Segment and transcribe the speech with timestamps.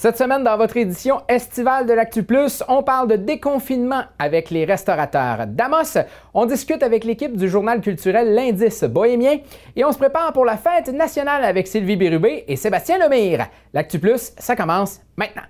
[0.00, 4.64] Cette semaine, dans votre édition estivale de l'Actu Plus, on parle de déconfinement avec les
[4.64, 5.98] restaurateurs d'Amos.
[6.32, 9.40] On discute avec l'équipe du journal culturel L'Indice Bohémien
[9.76, 13.48] et on se prépare pour la fête nationale avec Sylvie Bérubé et Sébastien Lemire.
[13.74, 15.42] L'Actu Plus, ça commence maintenant.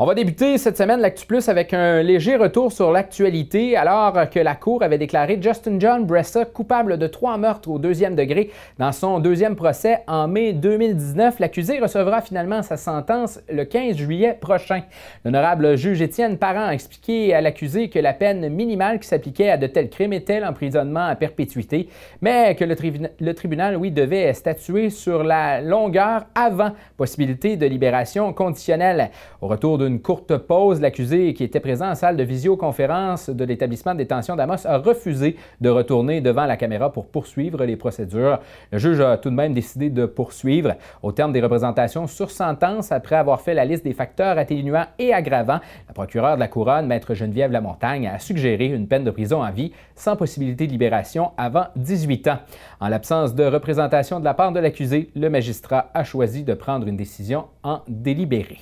[0.00, 4.40] On va débuter cette semaine l'Actu Plus avec un léger retour sur l'actualité alors que
[4.40, 8.90] la Cour avait déclaré Justin John Bressa coupable de trois meurtres au deuxième degré dans
[8.90, 11.38] son deuxième procès en mai 2019.
[11.38, 14.82] L'accusé recevra finalement sa sentence le 15 juillet prochain.
[15.24, 19.56] L'honorable juge Étienne Parent a expliqué à l'accusé que la peine minimale qui s'appliquait à
[19.58, 21.88] de tels crimes était l'emprisonnement à perpétuité,
[22.20, 29.10] mais que le, tribunal, oui, devait statuer sur la longueur avant possibilité de libération conditionnelle.
[29.40, 33.92] Au retour d'une courte pause, l'accusé qui était présent en salle de visioconférence de l'établissement
[33.92, 38.40] de détention d'Amos a refusé de retourner devant la caméra pour poursuivre les procédures.
[38.72, 40.74] Le juge a tout de même décidé de poursuivre.
[41.02, 45.12] Au terme des représentations sur sentence, après avoir fait la liste des facteurs atténuants et
[45.12, 49.42] aggravants, la procureure de la Couronne, maître Geneviève Lamontagne, a suggéré une peine de prison
[49.42, 52.38] à vie sans possibilité de libération avant 18 ans.
[52.80, 56.86] En l'absence de représentation de la part de l'accusé, le magistrat a choisi de prendre
[56.86, 58.58] une décision en délibéré.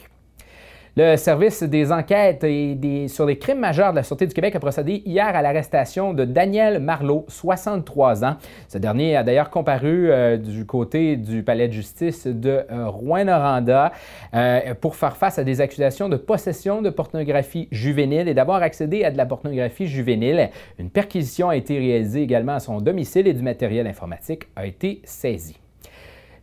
[0.95, 4.61] Le service des enquêtes et sur les crimes majeurs de la Sûreté du Québec a
[4.61, 8.37] procédé hier à l'arrestation de Daniel Marlot, 63 ans.
[8.69, 13.91] Ce dernier a d'ailleurs comparu euh, du côté du palais de justice de euh, Rouen-Noranda
[14.35, 19.03] euh, pour faire face à des accusations de possession de pornographie juvénile et d'avoir accédé
[19.03, 20.51] à de la pornographie juvénile.
[20.79, 25.01] Une perquisition a été réalisée également à son domicile et du matériel informatique a été
[25.05, 25.62] saisi.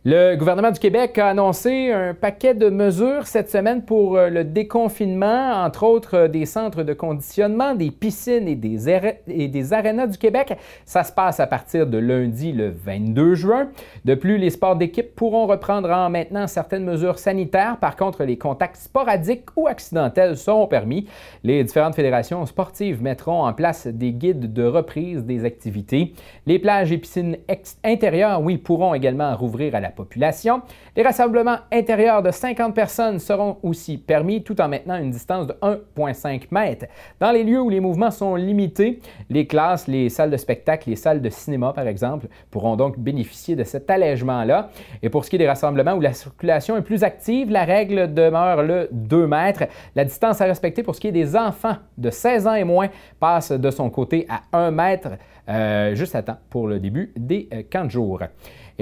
[0.06, 4.44] Le gouvernement du Québec a annoncé un paquet de mesures cette semaine pour euh, le
[4.44, 10.16] déconfinement, entre autres euh, des centres de conditionnement, des piscines et des, et arénas du
[10.16, 10.56] Québec.
[10.86, 13.68] Ça se passe à partir de lundi le 22 juin.
[14.06, 17.76] De plus, les sports d'équipe pourront reprendre en maintenant certaines mesures sanitaires.
[17.78, 21.08] Par contre, les contacts sporadiques ou accidentels seront permis.
[21.44, 26.14] Les différentes fédérations sportives mettront en place des guides de reprise des activités.
[26.46, 27.36] Les plages et piscines
[27.84, 30.62] intérieures, oui, pourront également rouvrir à la population.
[30.96, 35.54] Les rassemblements intérieurs de 50 personnes seront aussi permis tout en maintenant une distance de
[35.62, 36.86] 1,5 mètres.
[37.20, 40.96] Dans les lieux où les mouvements sont limités, les classes, les salles de spectacle, les
[40.96, 44.70] salles de cinéma, par exemple, pourront donc bénéficier de cet allègement-là.
[45.02, 48.12] Et pour ce qui est des rassemblements où la circulation est plus active, la règle
[48.12, 49.64] demeure le 2 mètres.
[49.94, 52.88] La distance à respecter pour ce qui est des enfants de 16 ans et moins
[53.18, 55.10] passe de son côté à 1 mètre,
[55.48, 58.20] euh, juste à temps pour le début des euh, camps de jour.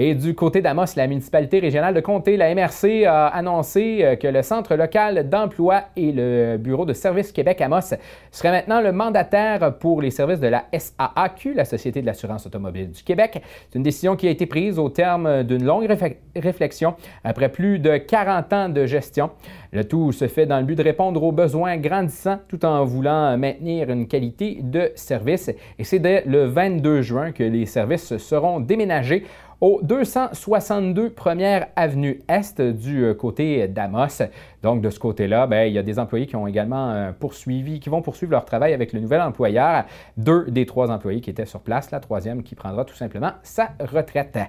[0.01, 4.29] Et du côté d'Amos, la municipalité régionale de Comté, la MRC, a annoncé euh, que
[4.29, 7.95] le Centre local d'emploi et le Bureau de services Québec Amos
[8.31, 12.91] seraient maintenant le mandataire pour les services de la SAAQ, la Société de l'assurance automobile
[12.91, 13.43] du Québec.
[13.69, 15.85] C'est une décision qui a été prise au terme d'une longue
[16.33, 16.95] réflexion
[17.25, 19.31] après plus de 40 ans de gestion.
[19.73, 23.37] Le tout se fait dans le but de répondre aux besoins grandissants tout en voulant
[23.37, 25.51] maintenir une qualité de service.
[25.77, 29.25] Et c'est dès le 22 juin que les services seront déménagés
[29.61, 34.23] au 262 Première Avenue Est du euh, côté d'Amos.
[34.63, 37.79] Donc, de ce côté-là, ben, il y a des employés qui ont également euh, poursuivi,
[37.79, 39.83] qui vont poursuivre leur travail avec le nouvel employeur.
[40.15, 43.69] Deux des trois employés qui étaient sur place, la troisième qui prendra tout simplement sa
[43.79, 44.39] retraite.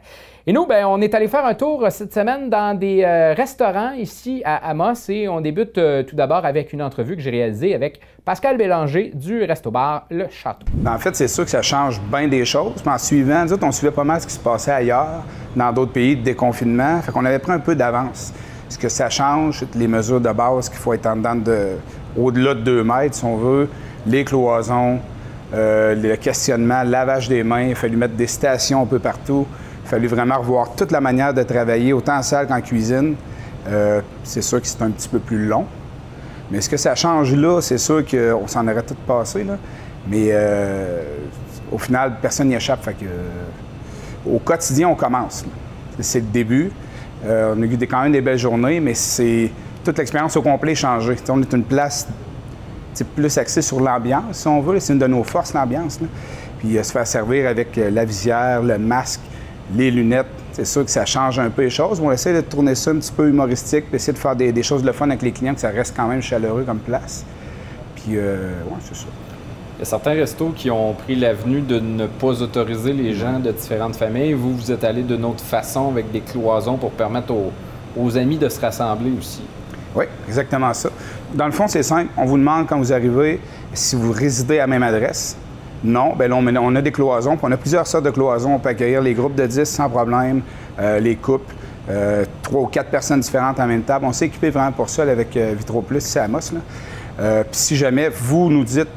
[0.47, 3.93] Et nous, ben, on est allé faire un tour cette semaine dans des euh, restaurants
[3.93, 8.01] ici à Amos et on débute tout d'abord avec une entrevue que j'ai réalisée avec
[8.25, 10.67] Pascal Bélanger du Resto-Bar Le Château.
[10.75, 12.83] Ben, en fait, c'est sûr que ça change bien des choses.
[12.87, 15.25] En suivant, on suivait pas mal ce qui se passait ailleurs,
[15.57, 17.01] dans d'autres pays de déconfinement.
[17.01, 18.33] Fait qu'on avait pris un peu d'avance.
[18.69, 21.77] Ce que ça change, les mesures de base qu'il faut être en dedans de,
[22.17, 23.69] au-delà de 2 mètres, si on veut,
[24.07, 25.01] les cloisons,
[25.55, 27.63] euh, le questionnement, lavage des mains.
[27.63, 29.47] Il a fallu mettre des stations un peu partout.
[29.83, 33.17] Il a fallu vraiment revoir toute la manière de travailler, autant en salle qu'en cuisine.
[33.69, 35.67] Euh, c'est sûr que c'est un petit peu plus long.
[36.51, 39.57] Mais ce que ça change là, c'est sûr qu'on s'en aurait tout passé, là.
[40.09, 41.03] Mais euh,
[41.71, 42.83] au final, personne n'y échappe.
[42.83, 43.07] Fait que,
[44.29, 45.45] au quotidien, on commence.
[46.01, 46.73] C'est le début.
[47.25, 49.51] Euh, on a eu quand même des belles journées, mais c'est
[49.85, 51.17] toute l'expérience au complet changée.
[51.29, 52.09] on est une place
[53.15, 54.81] plus axée sur l'ambiance, si on veut.
[54.81, 56.01] C'est une de nos forces, l'ambiance.
[56.59, 59.21] Puis euh, se faire servir avec la visière, le masque,
[59.77, 62.01] les lunettes, c'est sûr que ça change un peu les choses.
[62.01, 64.83] On essaie de tourner ça un petit peu humoristique, puis essayer de faire des, choses
[64.83, 67.25] de fun avec les clients, que ça reste quand même chaleureux comme place.
[67.97, 69.07] Puis, euh, ouais, c'est ça.
[69.77, 73.39] Il y a certains restos qui ont pris l'avenue de ne pas autoriser les gens
[73.39, 74.35] de différentes familles.
[74.35, 77.33] Vous, vous êtes allé d'une autre façon avec des cloisons pour permettre
[77.97, 79.41] aux, amis de se rassembler aussi.
[79.95, 80.91] Oui, exactement ça.
[81.35, 82.11] Dans le fond, c'est simple.
[82.19, 83.41] On vous demande quand vous arrivez
[83.73, 85.37] si vous résidez à la même adresse.
[85.83, 88.55] Non, bien là, on, on a des cloisons, puis on a plusieurs sortes de cloisons.
[88.55, 90.43] On peut accueillir les groupes de 10 sans problème,
[90.79, 91.55] euh, les couples,
[91.89, 94.05] euh, trois ou quatre personnes différentes la même table.
[94.05, 96.51] On s'est équipé vraiment pour ça avec euh, Vitro Plus ici à Amos.
[96.51, 98.89] puis si jamais vous nous dites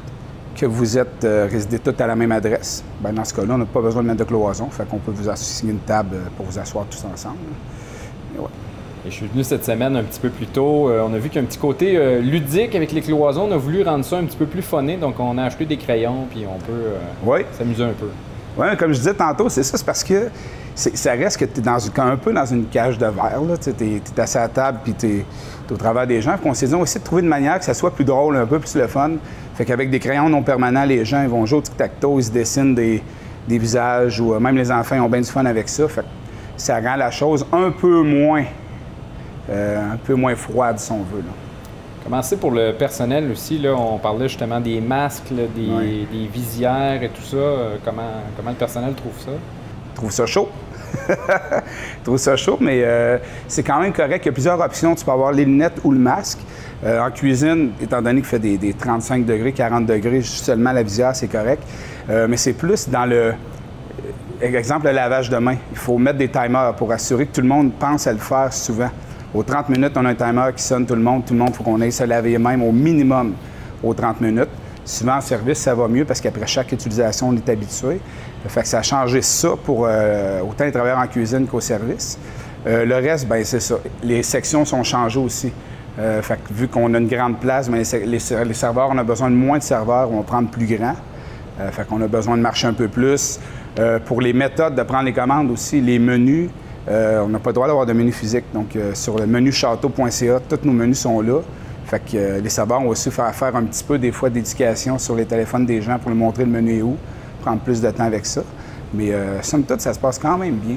[0.54, 1.48] que vous êtes euh,
[1.82, 4.20] toutes à la même adresse, ben dans ce cas-là, on n'a pas besoin de mettre
[4.20, 4.68] de cloison.
[4.70, 7.38] Fait qu'on peut vous assigner une table pour vous asseoir tous ensemble.
[9.06, 10.88] Et je suis venu cette semaine un petit peu plus tôt.
[10.88, 13.46] Euh, on a vu qu'il y a un petit côté euh, ludique avec les cloisons.
[13.50, 14.96] On a voulu rendre ça un petit peu plus funné.
[14.96, 18.08] Donc, on a acheté des crayons, puis on peut euh, Oui, s'amuser un peu.
[18.56, 20.28] Oui, comme je disais tantôt, c'est ça, c'est parce que
[20.74, 23.40] ça reste que tu es dans une- un peu dans une cage de verre.
[23.60, 25.24] Tu es, assis à la table puis tu es,
[25.70, 26.36] au travers des gens.
[26.40, 28.04] Puis on s'est dit, on va essayer de trouver une manière que ça soit plus
[28.04, 29.10] drôle, un peu plus le fun.
[29.54, 32.30] Fait qu'avec des crayons non permanents, les gens ils vont jouer au tic-tac-toe, ils se
[32.30, 33.02] dessinent des,
[33.48, 35.86] des visages ou même les enfants ils ont bien du fun avec ça.
[35.88, 36.06] Fait que
[36.56, 38.44] ça rend la chose un peu moins,
[39.50, 41.20] un peu moins froide, si on veut.
[41.20, 41.32] là.
[42.04, 43.58] Comment c'est pour le personnel aussi?
[43.58, 47.36] Là, on parlait justement des masques, là, des, visières et tout ça.
[47.36, 48.02] Euh, comment,
[48.36, 49.30] comment le personnel trouve ça?
[49.92, 50.50] Je trouve ça chaud.
[51.08, 51.14] Je
[52.04, 53.16] trouve ça chaud, mais euh,
[53.48, 54.22] c'est quand même correct.
[54.24, 54.94] Il y a plusieurs options.
[54.94, 56.40] Tu peux avoir les lunettes ou le masque.
[56.84, 60.82] Euh, en cuisine, étant donné qu'il fait des, des 35 degrés, 40 degrés, seulement la
[60.82, 61.62] visière, c'est correct.
[62.10, 63.16] Euh, mais c'est plus dans le.
[63.16, 63.32] euh,
[64.42, 65.56] Exemple, le lavage de main.
[65.72, 68.52] Il faut mettre des timers pour assurer que tout le monde pense à le faire
[68.52, 68.90] souvent.
[69.34, 71.24] Aux 30 minutes, on a un timer qui sonne tout le monde.
[71.26, 73.34] Tout le monde, faut qu'on aille se laver mains au minimum
[73.82, 74.48] aux 30 minutes.
[74.84, 78.00] Souvent, en service, ça va mieux parce qu'après chaque utilisation, on est habitué.
[78.46, 82.18] Fait que ça a changé ça pour euh, autant les travailleurs en cuisine qu'au service.
[82.66, 83.76] Euh, le reste, ben c'est ça.
[84.02, 85.50] Les sections sont changées aussi.
[85.98, 88.54] Euh, fait que vu qu'on a une grande place, ben, les, se- les ser- les
[88.54, 90.94] serveurs, on a besoin de moins de serveurs, on va prendre plus grand.
[91.70, 93.38] Fait qu'on a besoin de marcher un peu plus.
[94.06, 96.50] Pour les méthodes de prendre les commandes aussi, les menus,
[96.88, 98.44] on n'a pas le droit d'avoir de menu physique.
[98.52, 101.40] Donc, euh, sur le menu château.ca, tous nos menus sont là.
[101.86, 104.98] Fait que euh, les serveurs ont aussi faire faire un petit peu des fois d'éducation
[104.98, 106.96] sur les téléphones des gens pour leur montrer le menu est où,
[107.42, 108.42] prendre plus de temps avec ça.
[108.94, 110.76] Mais euh, somme toute, ça se passe quand même bien.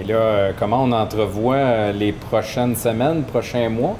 [0.00, 3.96] Et là, euh, comment on entrevoit euh, les prochaines semaines, prochains mois?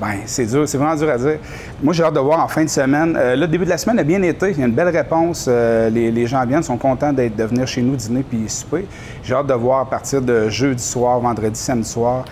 [0.00, 1.38] Bien, c'est dur, c'est vraiment dur à dire.
[1.80, 3.16] Moi, j'ai hâte de voir en fin de semaine.
[3.16, 4.50] Euh, le début de la semaine a bien été.
[4.50, 5.46] Il y a une belle réponse.
[5.48, 8.86] Euh, les, gens viennent, sont contents d'être, de venir chez nous dîner puis souper.
[9.22, 12.24] J'ai hâte de voir à partir de jeudi soir, vendredi, samedi soir.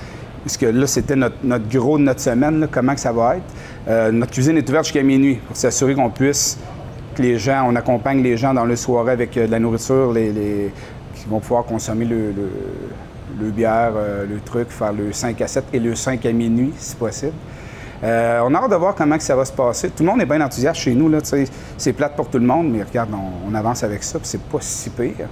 [0.42, 3.44] Parce que là, c'était notre, gros de notre semaine, comment que ça va être.
[3.86, 6.58] Euh, notre cuisine est ouverte jusqu'à minuit pour s'assurer qu'on puisse,
[7.14, 10.72] que les gens, on accompagne les gens dans le soirée avec de la nourriture, les,
[11.14, 13.92] qui vont pouvoir consommer le, bière,
[14.28, 17.34] le truc, faire le 5 à 7 et le 5 à minuit, si possible.
[18.02, 19.90] Euh, on a hâte de voir comment que ça va se passer.
[19.90, 21.08] Tout le monde est bien enthousiaste chez nous.
[21.08, 21.18] Là,
[21.76, 24.42] c'est plate pour tout le monde, mais regarde, on, on avance avec ça, puis c'est
[24.42, 25.28] pas si pire.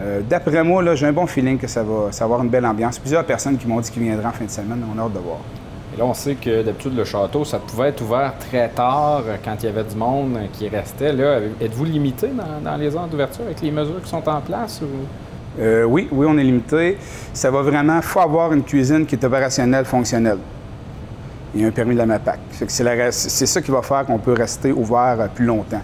[0.00, 2.50] Euh, D'après moi, là, j'ai un bon feeling que ça va, ça va avoir une
[2.50, 2.98] belle ambiance.
[2.98, 4.82] Plusieurs personnes qui m'ont dit qu'ils viendraient en fin de semaine.
[4.94, 5.38] On a hâte de voir.
[5.94, 9.36] Et là, on sait que d'habitude, le château, ça pouvait être ouvert très tard euh,
[9.44, 11.12] quand il y avait du monde qui restait.
[11.12, 14.80] Là, êtes-vous limité dans, dans les heures d'ouverture avec les mesures qui sont en place?
[14.82, 15.60] Ou...
[15.60, 16.96] Euh, oui, oui, on est limité.
[17.34, 20.38] Ça va vraiment, il faut avoir une cuisine qui est opérationnelle, fonctionnelle.
[21.54, 22.38] A un permis de la MAPAC.
[22.50, 25.82] C'est ça qui va faire qu'on peut rester ouvert euh, plus longtemps.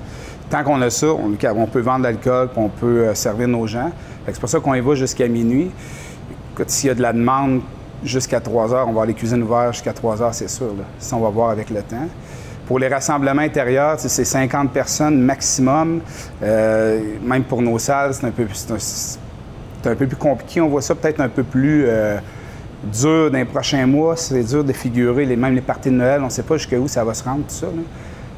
[0.49, 3.91] Tant qu'on a ça, on, peut vendre l'alcool, on peut euh, servir nos gens.
[4.26, 5.70] C'est pour ça qu'on y va jusqu'à minuit.
[6.67, 7.61] S'il y a de la demande
[8.03, 10.73] jusqu'à 3 heures, on va avoir les cuisines ouvertes jusqu'à 3 heures, c'est sûr.
[10.99, 12.09] Ça, on va voir avec le temps.
[12.67, 16.00] Pour les rassemblements intérieurs, c'est 50 personnes maximum.
[16.42, 18.47] Euh, même pour nos salles, c'est un peu,
[20.07, 20.61] plus compliqué.
[20.61, 21.87] On voit ça peut-être un peu plus
[22.85, 24.16] dur dans les prochains mois.
[24.16, 26.20] C'est dur de figurer les, même les parties de Noël.
[26.23, 27.66] On ne sait pas jusqu'à où ça va se rendre, tout ça.
[27.66, 27.82] là.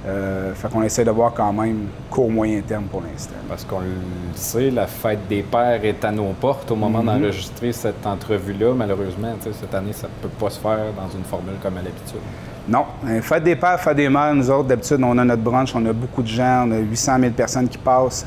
[0.06, 3.34] Euh, fait qu'on essaie de voir quand même court moyen terme pour l'instant.
[3.46, 3.86] Parce qu'on le
[4.34, 8.72] sait, la fête des pères est à nos portes au moment d'enregistrer cette entrevue-là.
[8.74, 12.20] Malheureusement, cette année, ça ne peut pas se faire dans une formule comme à l'habitude.
[12.66, 12.84] Non.
[13.06, 15.84] Euh, Fête des pères, fête des mères, nous autres, d'habitude, on a notre brunch, on
[15.84, 18.24] a beaucoup de gens, on a 800 000 personnes qui passent.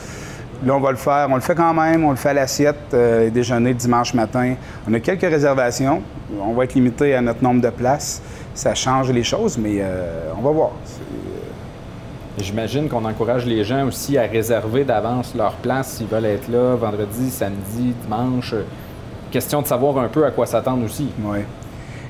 [0.66, 1.28] Là, on va le faire.
[1.30, 2.06] On le fait quand même.
[2.06, 4.56] On le fait à l'assiette, euh, déjeuner dimanche matin.
[4.88, 6.02] On a quelques réservations.
[6.42, 8.22] On va être limité à notre nombre de places.
[8.54, 10.72] Ça change les choses, mais euh, on va voir.
[12.40, 16.48] Et J'imagine qu'on encourage les gens aussi à réserver d'avance leur place s'ils veulent être
[16.50, 18.54] là vendredi, samedi, dimanche.
[18.54, 18.64] Euh,
[19.32, 21.10] Question de savoir un peu à quoi s'attendre aussi.
[21.24, 21.40] Oui.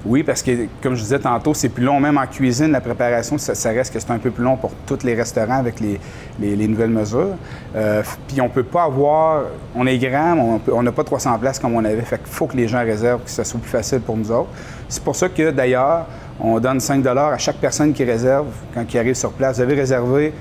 [0.05, 3.37] Oui, parce que, comme je disais tantôt, c'est plus long, même en cuisine, la préparation,
[3.37, 5.97] ça, ça reste que c'est un peu plus long pour tous les restaurants avec les,
[6.41, 7.35] les- les nouvelles mesures.
[7.73, 9.43] Euh, puis on peut pas avoir,
[9.73, 12.47] on est grand, mais on n'a pas 300 places comme on avait, fait qu'il faut
[12.47, 14.49] que les gens réservent, que ce soit plus facile pour nous autres.
[14.89, 16.05] C'est pour ça que, d'ailleurs,
[16.37, 19.55] on donne 5 à chaque personne qui réserve quand il arrive sur place.
[19.55, 20.33] Vous avez réservé,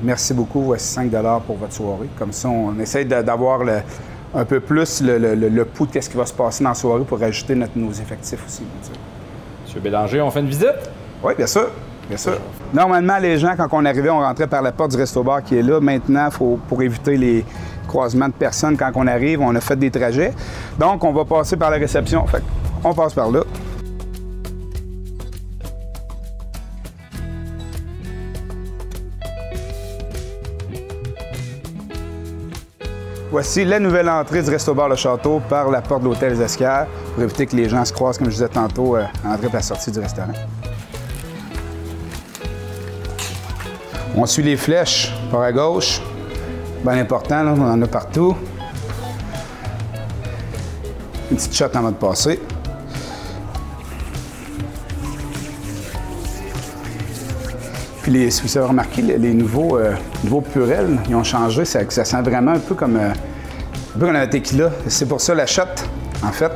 [0.00, 1.10] merci beaucoup, voici 5
[1.44, 2.08] pour votre soirée.
[2.16, 3.80] Comme ça, on essaie d'avoir le-
[4.36, 6.70] un peu plus le, le- le- le pouls de ce qui va se passer dans
[6.70, 8.62] la soirée pour ajouter notre- nos effectifs aussi.
[9.64, 10.74] Monsieur Bélanger, on fait une visite?
[11.24, 11.68] Oui, bien sûr.
[12.08, 12.38] Bien sûr.
[12.72, 15.62] Normalement, les gens, quand on arrivait, on rentrait par la porte du resto-bar qui est
[15.62, 15.80] là.
[15.80, 17.44] Maintenant, faut, pour éviter les
[17.88, 20.32] croisements de personnes, quand on arrive, on a fait des trajets.
[20.78, 22.24] Donc, on va passer par la réception.
[22.26, 22.42] Fait
[22.84, 23.40] on passe par là.
[33.38, 36.58] Voici la nouvelle entrée du Resto-Bar Le Château par la porte de l'Hôtel des
[37.12, 39.52] pour éviter que les gens se croisent, comme je disais tantôt, euh, à l'entrée et
[39.52, 40.32] la sortie du restaurant.
[44.16, 46.00] On suit les flèches par à gauche.
[46.82, 48.34] Bien important, là, on en a partout.
[51.30, 52.40] Une petite shot en mode passé.
[58.00, 59.92] Puis les, si vous avez remarqué, les, nouveaux, euh,
[60.24, 61.66] nouveaux purelles, ils ont changé.
[61.66, 63.10] Ça, ça sent vraiment un peu comme, euh,
[63.96, 64.70] un peu comme un tequila.
[64.88, 65.62] C'est pour ça la shot,
[66.22, 66.52] en fait.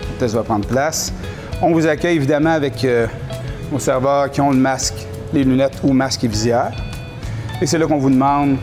[0.00, 1.12] La test va prendre place.
[1.62, 3.06] On vous accueille évidemment avec euh,
[3.70, 6.72] nos serveurs qui ont le masque, les lunettes ou masque et visière.
[7.62, 8.56] Et c'est là qu'on vous demande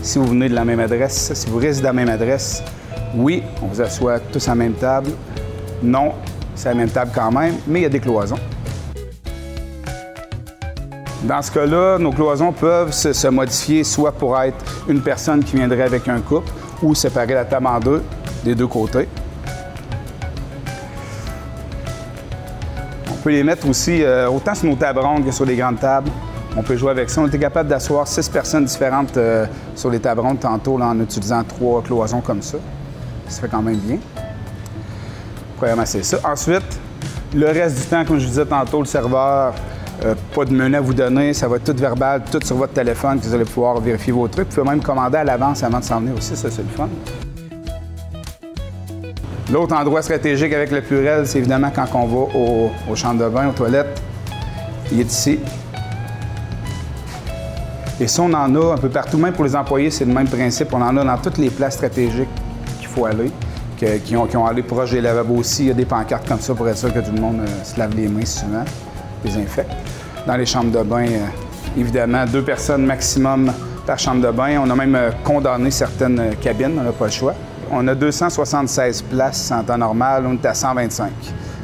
[0.00, 2.62] si vous venez de la même adresse, si vous résidez à la même adresse.
[3.14, 5.10] Oui, on vous assoit tous à la même table.
[5.82, 6.14] Non,
[6.54, 8.38] c'est la même table quand même, mais il y a des cloisons.
[11.22, 14.56] Dans ce cas-là, nos cloisons peuvent se, modifier soit pour être
[14.88, 18.02] une personne qui viendrait avec un couple ou séparer la table en deux
[18.44, 19.08] des deux côtés.
[23.10, 26.10] On peut les mettre aussi euh, autant sur nos tables que sur les grandes tables.
[26.56, 27.20] On peut jouer avec ça.
[27.20, 29.44] On était capable d'asseoir six personnes différentes euh,
[29.74, 32.58] sur les tables tantôt en utilisant trois cloisons comme ça.
[33.26, 33.98] Ça fait quand même bien.
[35.56, 36.18] Premièrement, c'est ça.
[36.24, 36.78] Ensuite,
[37.34, 39.52] le reste du temps, comme je vous disais tantôt, le serveur,
[40.04, 42.72] euh, pas de menu à vous donner, ça va être tout verbal, tout sur votre
[42.72, 44.48] téléphone, vous allez pouvoir vérifier vos trucs.
[44.48, 46.88] Vous pouvez même commander à l'avance avant de s'en venir aussi, ça c'est le fun.
[49.50, 53.48] L'autre endroit stratégique avec le Purel, c'est évidemment quand on va au, au de bain,
[53.48, 54.02] aux toilettes.
[54.92, 55.38] Il est ici.
[58.00, 59.16] Et ça, on en a un peu partout.
[59.16, 60.72] Même pour les employés, c'est le même principe.
[60.72, 62.28] On en a dans toutes les places stratégiques
[62.78, 63.30] qu'il faut aller,
[64.04, 65.64] qui, ont, qui ont allé proche des lavabos aussi.
[65.64, 67.64] Il y a des pancartes comme ça pour être sûr que tout le monde euh,
[67.64, 68.64] se lave les mains souvent,
[69.24, 69.77] désinfecte.
[70.28, 73.50] Dans les chambres de bain, euh, évidemment, deux personnes maximum
[73.86, 74.60] par chambre de bain.
[74.62, 77.34] On a même euh, condamné certaines cabines, on n'a pas le choix.
[77.70, 81.10] On a 276 places en temps normal, on est à 125,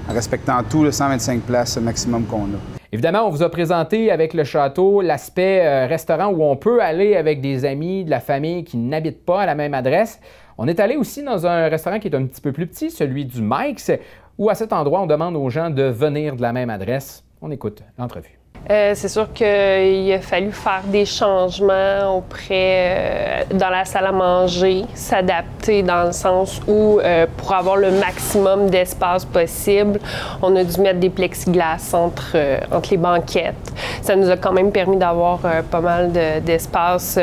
[0.09, 2.78] en respectant tout le 125 places maximum qu'on a.
[2.90, 7.16] Évidemment, on vous a présenté avec le château l'aspect euh, restaurant où on peut aller
[7.16, 10.21] avec des amis, de la famille qui n'habitent pas à la même adresse.
[10.56, 13.26] On est allé aussi dans un restaurant qui est un petit peu plus petit, celui
[13.26, 13.90] du Mike's,
[14.38, 17.23] où à cet endroit, on demande aux gens de venir de la même adresse.
[17.42, 18.38] On écoute l'entrevue.
[18.71, 24.12] Euh, c'est sûr qu'il a fallu faire des changements auprès euh, dans la salle à
[24.12, 30.00] manger, s'adapter dans le sens où euh, pour avoir le maximum d'espace possible,
[30.40, 32.37] on a dû mettre des plexiglas entre,
[32.73, 33.73] entre les banquettes.
[34.00, 35.40] Ça nous a quand même permis d'avoir
[35.71, 36.11] pas mal
[36.42, 37.18] d'espace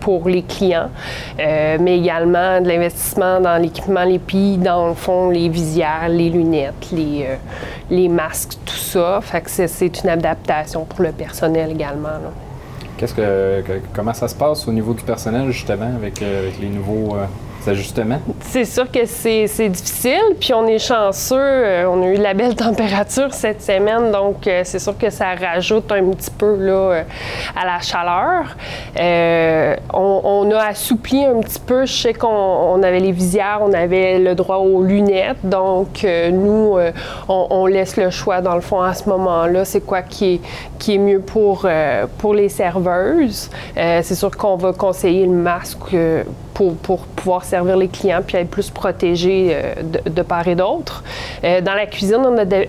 [0.00, 0.90] pour les clients,
[1.38, 6.30] euh, mais également de l'investissement dans l'équipement, les pilles, dans le fond, les visières, les
[6.30, 7.36] lunettes, les, euh,
[7.90, 9.20] les masques, tout ça.
[9.22, 12.08] Fait que c'est une adaptation pour le personnel également.
[12.96, 13.62] Qu'est-ce que,
[13.94, 17.16] comment ça se passe au niveau du personnel, justement, avec, euh, avec les nouveaux
[18.40, 21.36] c'est sûr que c'est difficile, puis on est chanceux.
[21.36, 25.34] Euh, on a eu la belle température cette semaine, donc euh, c'est sûr que ça
[25.34, 27.02] rajoute un petit peu là, euh,
[27.54, 28.56] à la chaleur.
[29.92, 31.84] On, a assoupli un petit peu.
[31.84, 36.76] Je sais qu'on avait les visières, on avait le droit aux lunettes, donc nous,
[37.28, 39.64] on, laisse le choix dans le fond à ce moment-là.
[39.64, 40.40] C'est quoi qui est,
[40.78, 41.68] qui est mieux pour,
[42.18, 43.50] pour les serveuses.
[43.76, 45.94] c'est sûr qu'on va conseiller le masque
[46.54, 51.02] pour, pouvoir servir les clients puis être plus protégés euh, de, part et d'autre.
[51.44, 52.20] Euh, dans la cuisine,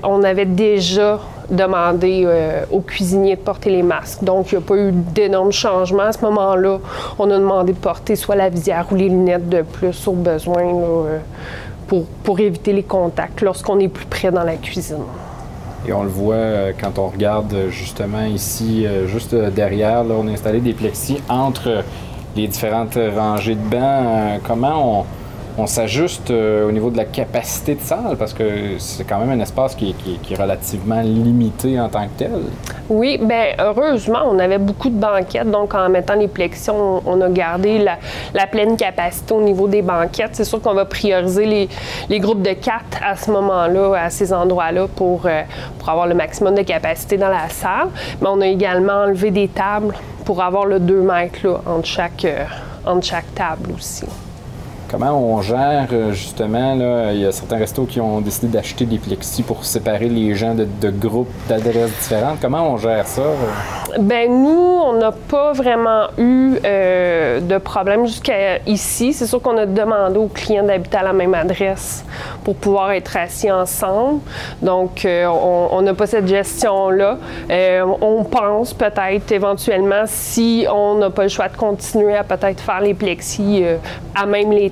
[0.03, 1.19] on, avait déjà
[1.49, 4.23] demandé euh, aux cuisiniers de porter les masques.
[4.23, 6.79] Donc, il n'y a pas eu d'énormes changements à ce moment-là.
[7.19, 10.63] On a demandé de porter soit la visière ou les lunettes de plus au besoin
[11.87, 15.03] pour, pour éviter les contacts lorsqu'on est plus près dans la cuisine.
[15.87, 20.59] Et on le voit quand on regarde justement ici, juste derrière, là, on a installé
[20.59, 21.83] des plexis entre
[22.35, 25.05] les différentes rangées de bancs, euh, comment on,
[25.67, 29.39] s'ajuste euh, au niveau de la capacité de salle parce que c'est quand même un
[29.39, 29.95] espace qui,
[30.29, 32.31] est relativement limité en tant que tel.
[32.89, 37.29] Oui, bien heureusement, on avait beaucoup de banquettes, donc en mettant les plexis, on, a
[37.29, 37.79] gardé
[38.33, 40.31] la, pleine capacité au niveau des banquettes.
[40.33, 41.69] C'est sûr qu'on va prioriser
[42.09, 45.43] les, groupes de quatre à ce moment-là, à ces endroits-là, pour, euh,
[45.79, 47.89] pour avoir le maximum de capacité dans la salle.
[48.21, 51.89] Mais on a également enlevé des tables pour avoir le 2 mètres là, entre,
[52.25, 52.45] euh,
[52.85, 54.05] entre chaque table aussi.
[54.91, 58.83] Comment on gère euh, justement, là, il y a certains restos qui ont décidé d'acheter
[58.83, 62.39] des plexis pour séparer les gens de, groupes d'adresses différentes.
[62.41, 63.21] Comment on gère ça?
[64.01, 69.13] Ben nous, on n'a pas vraiment eu euh, de problème jusqu'à ici.
[69.13, 72.03] C'est sûr qu'on a demandé aux clients d'habiter à la même adresse
[72.43, 74.19] pour pouvoir être assis ensemble.
[74.61, 77.17] Donc, euh, on n'a pas cette gestion-là.
[78.01, 82.81] on pense peut-être éventuellement, si on n'a pas le choix de continuer à peut-être faire
[82.81, 83.63] les plexis
[84.15, 84.69] à même les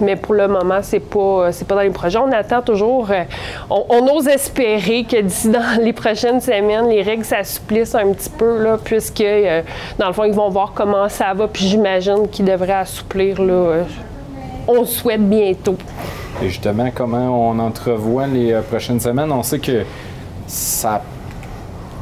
[0.00, 2.18] mais pour le moment, c'est pas, c'est pas dans les projets.
[2.18, 3.24] On attend toujours, euh,
[3.68, 8.62] on, ose espérer que d'ici dans les prochaines semaines, les règles s'assouplissent un petit peu,
[8.62, 9.62] là, puisque, euh,
[9.98, 13.52] dans le fond, ils vont voir comment ça va, puis j'imagine qu'ils devraient assouplir, là,
[13.52, 13.82] euh,
[14.68, 15.76] on souhaite bientôt.
[16.42, 19.32] Et justement, comment on entrevoit les prochaines semaines?
[19.32, 19.84] On sait que
[20.46, 21.02] ça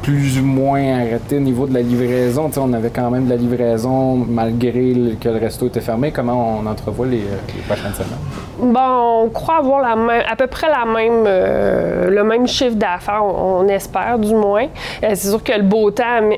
[0.01, 2.49] plus ou moins arrêté au niveau de la livraison.
[2.57, 6.11] on avait quand même de la livraison malgré que le resto était fermé.
[6.11, 8.48] Comment on entrevoit les, euh, prochaines semaines?
[8.59, 12.75] Bon, on croit avoir la même, à peu près la même, euh, le même chiffre
[12.75, 14.65] d'affaires, on, espère du moins.
[15.03, 16.29] Euh, c'est sûr que le beau temps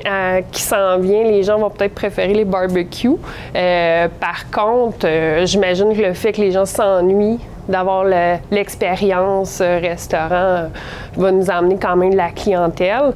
[0.50, 3.16] qui s'en vient, les gens vont peut-être préférer les barbecues.
[3.52, 5.06] par contre,
[5.44, 8.04] j'imagine que le fait que les gens s'ennuient d'avoir
[8.50, 10.68] l'expérience euh, restaurant euh,
[11.16, 13.12] va nous amener quand même de la clientèle.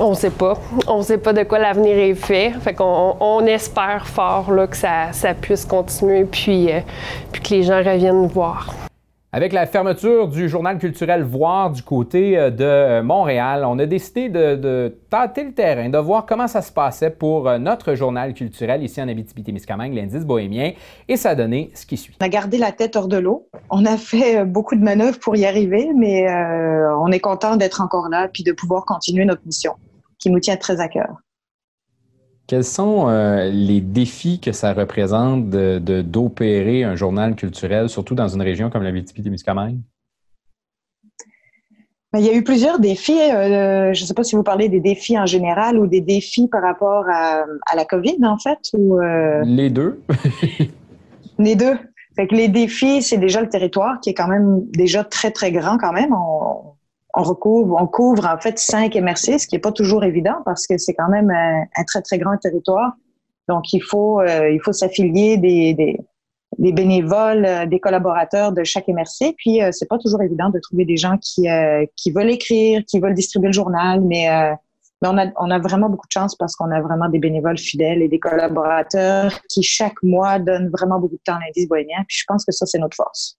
[0.00, 0.54] Euh, on ne sait pas.
[0.86, 2.52] On ne sait pas de quoi l'avenir est fait.
[2.60, 6.70] Fait qu'on on espère fort là, que ça, ça puisse continuer puis,
[7.32, 8.74] puis que les gens reviennent nous voir.
[9.32, 13.86] Avec la fermeture du journal culturel Voir du côté euh, de euh, Montréal, on a
[13.86, 18.34] décidé de, tâter le terrain, de voir comment ça se passait pour euh, notre journal
[18.34, 20.72] culturel ici en Abitibi-Témiscamingue, l'indice bohémien,
[21.06, 22.16] et ça a donné ce qui suit.
[22.20, 23.46] On a gardé la tête hors de l'eau.
[23.70, 26.26] On a fait beaucoup de manœuvres pour y arriver, mais
[26.98, 29.74] on est content d'être encore là puis de pouvoir continuer notre mission
[30.20, 31.16] qui nous tient très à cœur.
[32.46, 38.42] Quels sont euh, les défis que ça représente d'opérer un journal culturel, surtout dans une
[38.42, 39.78] région comme la Témiscamingue?
[42.12, 43.20] Ben, il y a eu plusieurs défis.
[43.20, 46.48] Euh, je ne sais pas si vous parlez des défis en général ou des défis
[46.48, 47.44] par rapport à,
[47.76, 48.58] la COVID, en fait.
[48.72, 50.02] Ou, euh, Les deux.
[51.38, 51.78] les deux.
[52.16, 55.52] Fait que les défis, c'est déjà le territoire qui est quand même déjà très, très
[55.52, 56.12] grand quand même.
[56.12, 56.74] On,
[57.14, 60.66] on recouvre, on couvre en fait cinq MRC, ce qui n'est pas toujours évident parce
[60.66, 62.92] que c'est quand même un, très très grand territoire.
[63.48, 66.00] Donc il faut euh, il faut s'affilier des, des,
[66.58, 69.34] des, bénévoles, euh, des collaborateurs de chaque MRC.
[69.36, 71.48] Puis euh, c'est pas toujours évident de trouver des gens qui
[71.96, 74.28] qui veulent écrire, qui veulent distribuer le journal, mais
[75.02, 77.56] mais on a, on a vraiment beaucoup de chance parce qu'on a vraiment des bénévoles
[77.56, 82.04] fidèles et des collaborateurs qui chaque mois donnent vraiment beaucoup de temps à l'indice bohémien.
[82.06, 83.38] Puis je pense que ça, c'est notre force.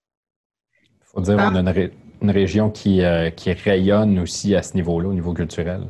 [1.01, 4.75] Il faut dire, on a une, une région qui, euh, qui rayonne aussi à ce
[4.75, 5.81] niveau-là, au niveau culturel.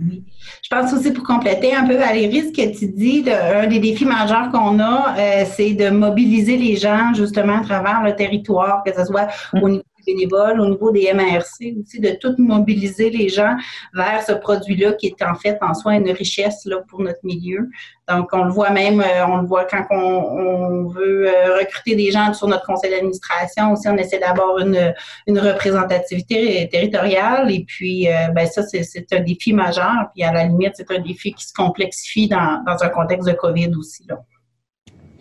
[0.00, 0.24] Oui.
[0.62, 4.06] Je pense aussi pour compléter un peu, Valérie, ce que tu dis, un des défis
[4.06, 8.94] majeurs qu'on a, euh, c'est de mobiliser les gens justement à travers le territoire, que
[8.94, 9.28] ce soit
[9.60, 13.56] au niveau bénévoles, au niveau des MRC aussi, de tout mobiliser les gens
[13.94, 17.68] vers ce produit-là qui est en fait en soi une richesse là, pour notre milieu.
[18.08, 22.10] Donc, on le voit même, euh, on le voit quand on, veut euh, recruter des
[22.10, 24.92] gens sur notre conseil d'administration aussi, on essaie d'avoir une,
[25.26, 27.50] une, représentativité territoriale.
[27.52, 30.10] Et puis, euh, ben ça, c'est un défi majeur.
[30.14, 33.34] Puis, à la limite, c'est un défi qui se complexifie dans, dans un contexte de
[33.34, 34.04] COVID aussi.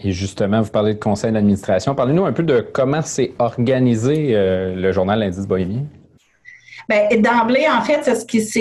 [0.02, 1.94] Et justement, vous parlez de conseil d'administration.
[1.94, 5.84] Parlez-nous un peu de comment c'est organisé euh, le journal L'Indice Bohémien.
[6.90, 8.60] D'emblée, en fait, ce qui, ce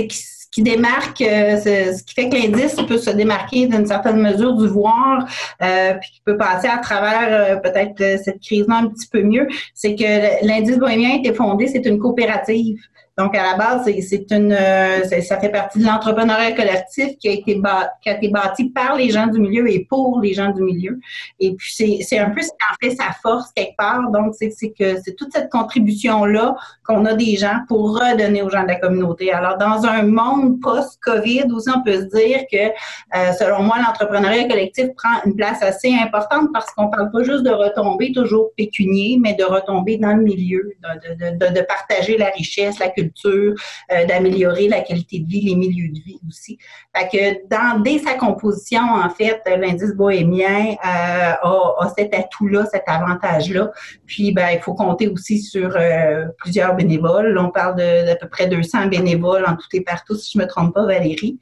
[0.50, 4.66] qui démarque, euh, ce qui fait que l'indice peut se démarquer d'une certaine mesure du
[4.66, 5.26] voir,
[5.62, 9.94] euh, puis qui peut passer à travers peut-être cette crise-là un petit peu mieux, c'est
[9.94, 12.78] que l'indice bohémien a été fondé, c'est une coopérative.
[13.18, 17.32] Donc, à la base, c'est une, euh, ça fait partie de l'entrepreneuriat collectif qui a
[17.32, 21.00] été bâti par les gens du milieu et pour les gens du milieu.
[21.40, 21.72] Et puis,
[22.04, 24.08] c'est un peu ce qui en fait sa force quelque part.
[24.12, 26.54] Donc, c'est que c'est toute cette contribution-là
[26.86, 29.32] qu'on a des gens pour redonner aux gens de la communauté.
[29.32, 34.46] Alors, dans un monde post-COVID aussi, on peut se dire que, euh, selon moi, l'entrepreneuriat
[34.46, 39.18] collectif prend une place assez importante parce qu'on parle pas juste de retomber toujours pécunier,
[39.20, 44.80] mais de retomber dans le milieu, de partager la richesse, la culture euh, d'améliorer la
[44.80, 46.58] qualité de vie, les milieux de vie aussi.
[46.96, 52.84] Fait que dans, dès sa composition, en fait, l'indice bohémien euh, a, cet atout-là, cet
[52.86, 53.70] avantage-là.
[54.06, 57.36] Puis, ben, il faut compter aussi sur euh, plusieurs bénévoles.
[57.38, 60.48] on parle d'à peu près 200 bénévoles en tout et partout, si je ne me
[60.48, 61.38] trompe pas, Valérie.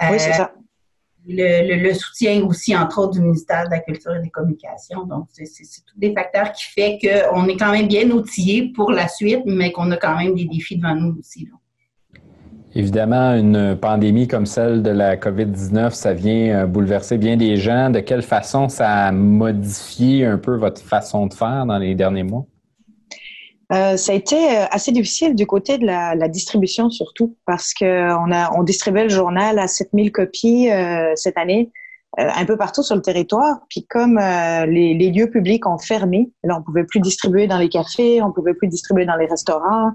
[0.00, 0.52] oui, c'est ça
[1.26, 5.04] le, soutien aussi, entre autres, du ministère de la Culture et des Communications.
[5.04, 9.08] Donc, c'est tous des facteurs qui font qu'on est quand même bien outillé pour la
[9.08, 11.48] suite, mais qu'on a quand même des défis devant nous aussi.
[12.76, 17.88] Évidemment, une pandémie comme celle de la COVID-19, ça vient euh, bouleverser bien des gens.
[17.88, 22.24] De quelle façon ça a modifié un peu votre façon de faire dans les derniers
[22.24, 22.46] mois?
[23.72, 28.32] Euh, ça a été euh, assez difficile du côté de la, distribution surtout parce qu'on
[28.32, 30.68] a on distribuait le journal à 7000 copies
[31.16, 31.70] cette année
[32.16, 33.60] un peu partout sur le territoire.
[33.68, 37.68] Puis comme les, les, lieux publics ont fermé, là on pouvait plus distribuer dans les
[37.68, 39.92] cafés, on pouvait plus distribuer dans les restaurants,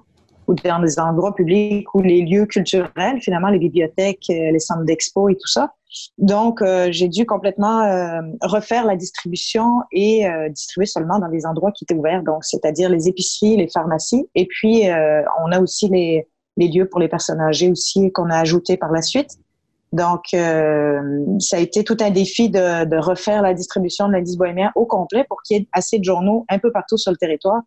[0.49, 4.83] ou dans des endroits publics ou les lieux culturels, finalement, les bibliothèques, euh, les centres
[4.83, 5.73] d'expo et tout ça.
[6.17, 11.71] Donc, euh, j'ai dû complètement euh, refaire la distribution et distribuer seulement dans des endroits
[11.71, 14.27] qui étaient ouverts, donc c'est-à-dire les épiceries, les pharmacies.
[14.35, 14.83] Et puis,
[15.43, 18.91] on a aussi les, les lieux pour les personnes âgées aussi qu'on a ajoutés par
[18.91, 19.37] la suite.
[19.93, 24.71] Donc, ça a été tout un défi de, de refaire la distribution de l'indice bohémien
[24.75, 27.61] au complet pour qu'il y ait assez de journaux un peu partout sur le territoire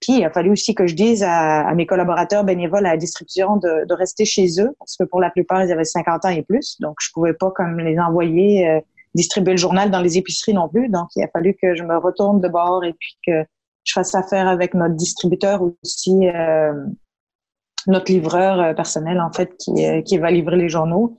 [0.00, 3.56] puis, il a fallu aussi que je dise à, mes collaborateurs bénévoles à la distribution
[3.56, 6.76] de, rester chez eux, parce que pour la plupart, ils avaient 50 ans et plus.
[6.80, 8.80] Donc, je pouvais pas comme les envoyer euh,
[9.14, 10.88] distribuer le journal dans les épiceries non plus.
[10.90, 13.44] Donc, il a fallu que je me retourne de bord et puis que
[13.84, 16.74] je fasse affaire avec notre distributeur aussi, euh,
[17.86, 19.72] notre livreur euh, personnel, en fait, qui,
[20.04, 21.16] qui va livrer les journaux.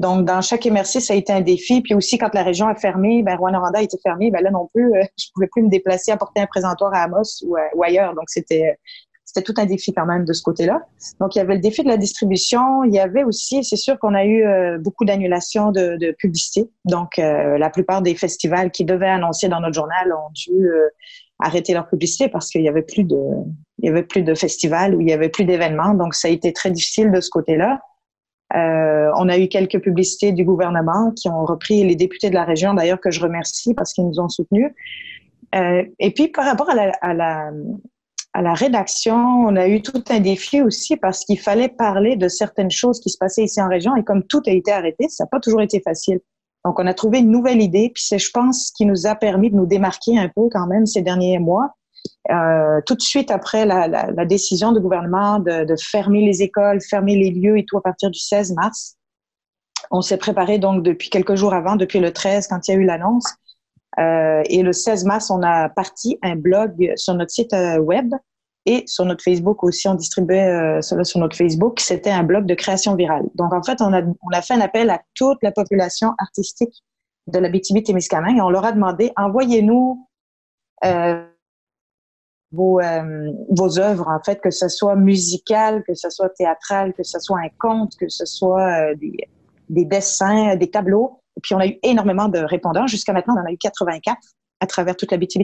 [0.00, 1.80] Donc, dans chaque MRC, ça a été un défi.
[1.80, 4.68] Puis aussi, quand la région a fermé, ben, Rouen-Noranda a été fermé, ben là non
[4.74, 8.14] plus, euh, je pouvais plus me déplacer, apporter un présentoir à Amos ou, euh, ailleurs.
[8.14, 8.76] Donc, c'était
[9.26, 10.82] c'était tout un défi quand même de ce côté-là.
[11.18, 12.84] Donc, il y avait le défi de la distribution.
[12.84, 16.70] Il y avait aussi, c'est sûr qu'on a eu euh, beaucoup d'annulations de, de, publicité.
[16.84, 20.70] Donc, la plupart des festivals qui devaient annoncer dans notre journal ont dû
[21.40, 23.18] arrêter leur publicité parce qu'il y avait plus de,
[23.78, 25.94] il y avait plus de festivals ou il y avait plus d'événements.
[25.94, 27.80] Donc, ça a été très difficile de ce côté-là.
[28.54, 32.44] Euh, on a eu quelques publicités du gouvernement qui ont repris les députés de la
[32.44, 34.70] région, d'ailleurs, que je remercie parce qu'ils nous ont soutenus.
[35.54, 37.50] Euh, et puis, par rapport à la, à, la,
[38.32, 42.28] à la rédaction, on a eu tout un défi aussi parce qu'il fallait parler de
[42.28, 43.96] certaines choses qui se passaient ici en région.
[43.96, 46.20] Et comme tout a été arrêté, ça n'a pas toujours été facile.
[46.64, 49.14] Donc, on a trouvé une nouvelle idée, puis c'est, je pense, ce qui nous a
[49.14, 51.74] permis de nous démarquer un peu quand même ces derniers mois.
[52.30, 56.42] Euh, tout de suite après la, la, la décision du gouvernement de, de, fermer les
[56.42, 58.96] écoles, fermer les lieux et tout à partir du 16 mars,
[59.90, 62.80] on s'est préparé donc depuis quelques jours avant, depuis le 13 quand il y a
[62.80, 63.26] eu l'annonce.
[63.98, 68.12] Euh, et le 16 mars, on a parti un blog sur notre site euh, web
[68.66, 69.86] et sur notre Facebook aussi.
[69.88, 71.78] On distribuait euh, cela sur notre Facebook.
[71.80, 73.24] C'était un blog de création virale.
[73.34, 76.82] Donc en fait, on a, on a fait un appel à toute la population artistique
[77.26, 80.06] de la BTB-Témiscamingue et on leur a demandé envoyez-nous
[80.84, 81.24] euh,
[82.54, 87.02] vos, euh, vos œuvres, en fait, que ce soit musical, que ce soit théâtral, que
[87.02, 89.16] ce soit un conte, que ce soit euh, des,
[89.68, 91.20] des, dessins, des tableaux.
[91.36, 92.86] Et puis, on a eu énormément de répondants.
[92.86, 94.16] Jusqu'à maintenant, on en a eu 84
[94.60, 95.42] à travers toute la BTB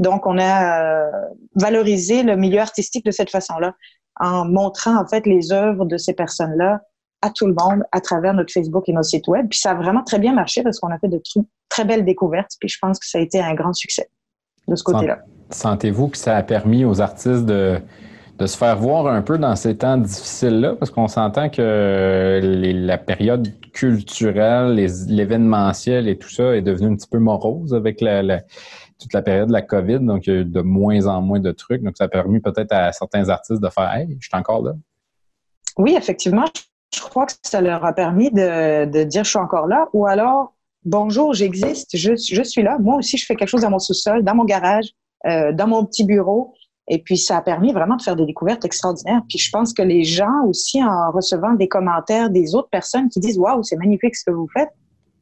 [0.00, 1.10] Donc, on a euh,
[1.54, 3.74] valorisé le milieu artistique de cette façon-là,
[4.20, 6.80] en montrant, en fait, les œuvres de ces personnes-là
[7.22, 9.46] à tout le monde à travers notre Facebook et nos sites web.
[9.48, 11.20] Puis ça a vraiment très bien marché parce qu'on a fait de
[11.68, 12.52] très belles découvertes.
[12.60, 14.08] Puis je pense que ça a été un grand succès
[14.70, 15.18] de ce côté-là.
[15.50, 17.78] Sentez-vous que ça a permis aux artistes de,
[18.38, 20.76] de se faire voir un peu dans ces temps difficiles-là?
[20.78, 24.74] Parce qu'on s'entend que la période culturelle,
[25.08, 28.40] l'événementiel et tout ça est devenu un petit peu morose avec la,
[28.98, 30.00] toute la période de la COVID.
[30.00, 31.82] Donc, il y a eu de moins en moins de trucs.
[31.82, 34.72] Donc, ça a permis peut-être à certains artistes de faire Hey, je suis encore là.
[35.76, 36.44] Oui, effectivement.
[36.94, 39.88] Je crois que ça leur a permis de, de dire je suis encore là.
[39.92, 42.78] Ou alors, bonjour, j'existe, je, je suis là.
[42.78, 44.86] Moi aussi, je fais quelque chose dans mon sous-sol, dans mon garage.
[45.26, 46.54] Euh, dans mon petit bureau.
[46.88, 49.20] Et puis, ça a permis vraiment de faire des découvertes extraordinaires.
[49.28, 53.20] Puis, je pense que les gens aussi, en recevant des commentaires des autres personnes qui
[53.20, 54.70] disent Waouh, c'est magnifique ce que vous faites,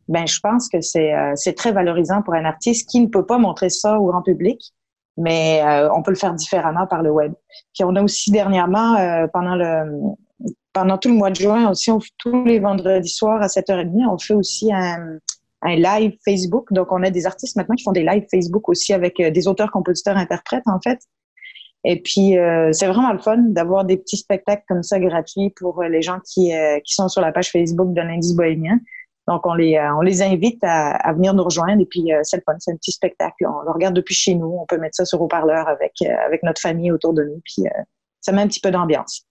[0.07, 3.39] ben, je pense que c'est euh, très valorisant pour un artiste qui ne peut pas
[3.39, 4.73] montrer ça au grand public,
[5.17, 7.33] mais euh, on peut le faire différemment par le web.
[7.75, 10.15] Puis, on a aussi dernièrement, pendant le
[10.73, 14.35] pendant tout le mois de juin aussi, tous les vendredis soirs à 7h30, on fait
[14.35, 15.19] aussi un,
[15.63, 16.73] un live Facebook.
[16.73, 19.49] Donc, on a des artistes maintenant qui font des lives Facebook aussi avec euh, des
[19.49, 20.99] auteurs, compositeurs, interprètes, en fait.
[21.85, 25.81] Et puis, euh, c'est vraiment le fun d'avoir des petits spectacles comme ça gratuits pour
[25.83, 26.53] euh, les gens qui,
[26.85, 28.79] qui sont sur la page Facebook de l'Indice bohémien.
[29.29, 31.83] Donc, on les, on les invite à, à venir nous rejoindre.
[31.83, 33.47] Et puis, c'est le fun, c'est un petit spectacle.
[33.47, 34.57] On le regarde depuis chez nous.
[34.59, 37.39] On peut mettre ça sur haut-parleur avec, avec notre famille autour de nous.
[37.45, 37.65] Puis,
[38.23, 39.28] ça met un petit peu d'ambiance.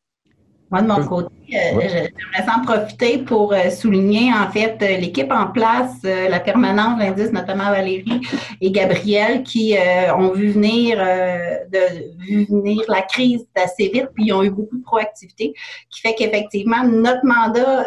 [0.70, 5.32] Moi, de mon côté, euh, j'aimerais s'en profiter pour euh, souligner, en fait, euh, l'équipe
[5.32, 8.22] en place, la permanence, l'indice, notamment Valérie
[8.60, 9.76] et Gabriel, qui
[10.18, 11.80] ont vu venir, de,
[12.20, 15.54] vu venir la crise assez vite, puis ils ont eu beaucoup de proactivité,
[15.90, 17.86] qui fait qu'effectivement, notre mandat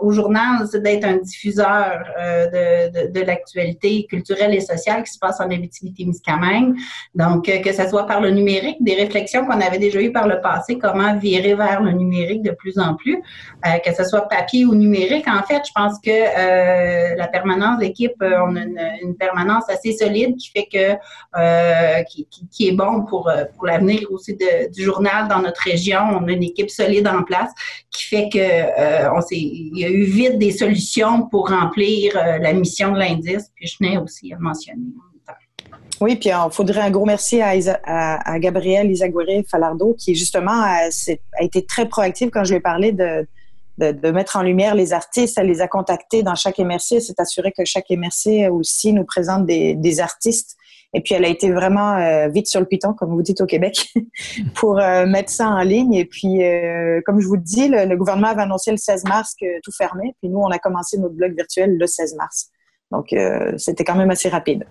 [0.00, 5.18] au journal, c'est d'être un diffuseur de, de, de l'actualité culturelle et sociale qui se
[5.18, 6.76] passe en Abitibi-Témiscamingue.
[7.14, 10.40] Donc, que ce soit par le numérique, des réflexions qu'on avait déjà eues par le
[10.40, 13.16] passé, comment virer vers le numérique de plus en plus,
[13.66, 15.26] euh, que ce soit papier ou numérique.
[15.28, 18.60] En fait, je pense que euh, la permanence d'équipe, euh, on a
[19.02, 24.34] une, permanence assez solide qui fait que qui, qui, est bon pour, pour l'avenir aussi
[24.34, 26.00] de, du journal dans notre région.
[26.00, 27.50] On a une équipe solide en place
[27.90, 32.52] qui fait que on s'est, il y a eu vite des solutions pour remplir la
[32.52, 33.50] mission de l'indice.
[33.54, 34.82] Puis je tenais aussi à mentionner.
[36.00, 37.52] Oui, puis il faudrait un gros merci à,
[37.84, 42.56] à, à Gabrielle Isaguirre Falardo, qui justement a, a, été très proactive quand je lui
[42.56, 43.26] ai parlé de,
[43.78, 45.38] de, de, mettre en lumière les artistes.
[45.38, 47.00] Elle les a contactés dans chaque MRC.
[47.00, 50.56] s'est assuré que chaque MRC aussi nous présente des, des artistes.
[50.96, 53.46] Et puis, elle a été vraiment euh, vite sur le piton, comme vous dites au
[53.46, 53.88] Québec,
[54.54, 55.94] pour euh, mettre ça en ligne.
[55.94, 59.04] Et puis, euh, comme je vous le dis, le, le, gouvernement avait annoncé le 16
[59.04, 60.14] mars que tout fermait.
[60.20, 62.48] Puis nous, on a commencé notre blog virtuel le 16 mars.
[62.92, 63.12] Donc,
[63.56, 64.64] c'était quand même assez rapide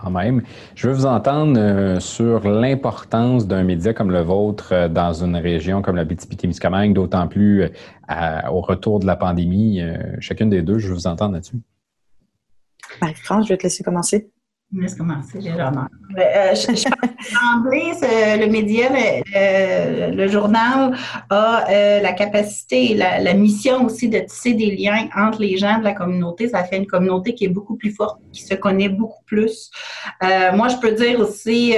[0.00, 0.42] quand même.
[0.74, 5.36] Je veux vous entendre euh, sur l'importance d'un média comme le vôtre euh, dans une
[5.36, 7.68] région comme la BTP-Témiscamingue, d'autant plus euh,
[8.50, 9.80] au retour de la pandémie.
[10.20, 11.56] chacune des deux, je veux vous entendre là-dessus.
[13.00, 14.30] Marie-France, je vais te laisser commencer.
[14.70, 15.88] Laisse commencer, j'ai l'honneur.
[16.18, 16.52] Euh,
[18.36, 18.88] le média,
[20.10, 20.94] le, journal
[21.30, 25.78] a euh, la capacité et la, mission aussi de tisser des liens entre les gens
[25.78, 26.50] de la communauté.
[26.50, 29.70] Ça fait une communauté qui est beaucoup plus forte, qui se connaît beaucoup plus.
[30.22, 31.74] Euh, moi, je peux dire aussi,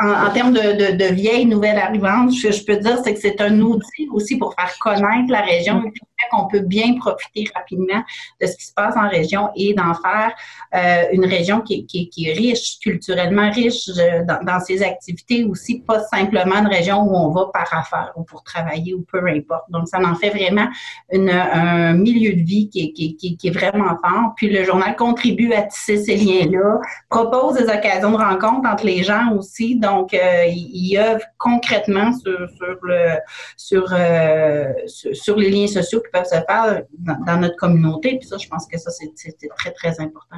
[0.00, 3.20] en, termes de, de, de vieilles nouvelles arrivantes, ce que je peux dire, c'est que
[3.20, 8.02] c'est un outil aussi pour faire connaître la région et qu'on peut bien profiter rapidement
[8.40, 10.32] de ce qui se passe en région et d'en faire
[10.74, 15.44] euh, une région qui, qui, qui, est riche, culturellement riche euh, dans, dans, ses activités
[15.44, 19.24] aussi, pas simplement une région où on va par affaires ou pour travailler ou peu
[19.26, 19.70] importe.
[19.70, 20.68] Donc, ça en fait vraiment
[21.12, 24.32] une, un milieu de vie qui, qui, qui, est vraiment fort.
[24.36, 29.02] Puis le journal contribue à tisser ces liens-là, propose des occasions de rencontre entre les
[29.02, 29.67] gens aussi.
[29.76, 32.46] Donc, euh, il, œuvre concrètement euh,
[33.56, 33.88] sur,
[35.36, 38.18] les liens sociaux peuvent se faire dans, notre communauté.
[38.18, 39.12] Puis ça, je pense que ça, c'est
[39.56, 40.36] très, très important.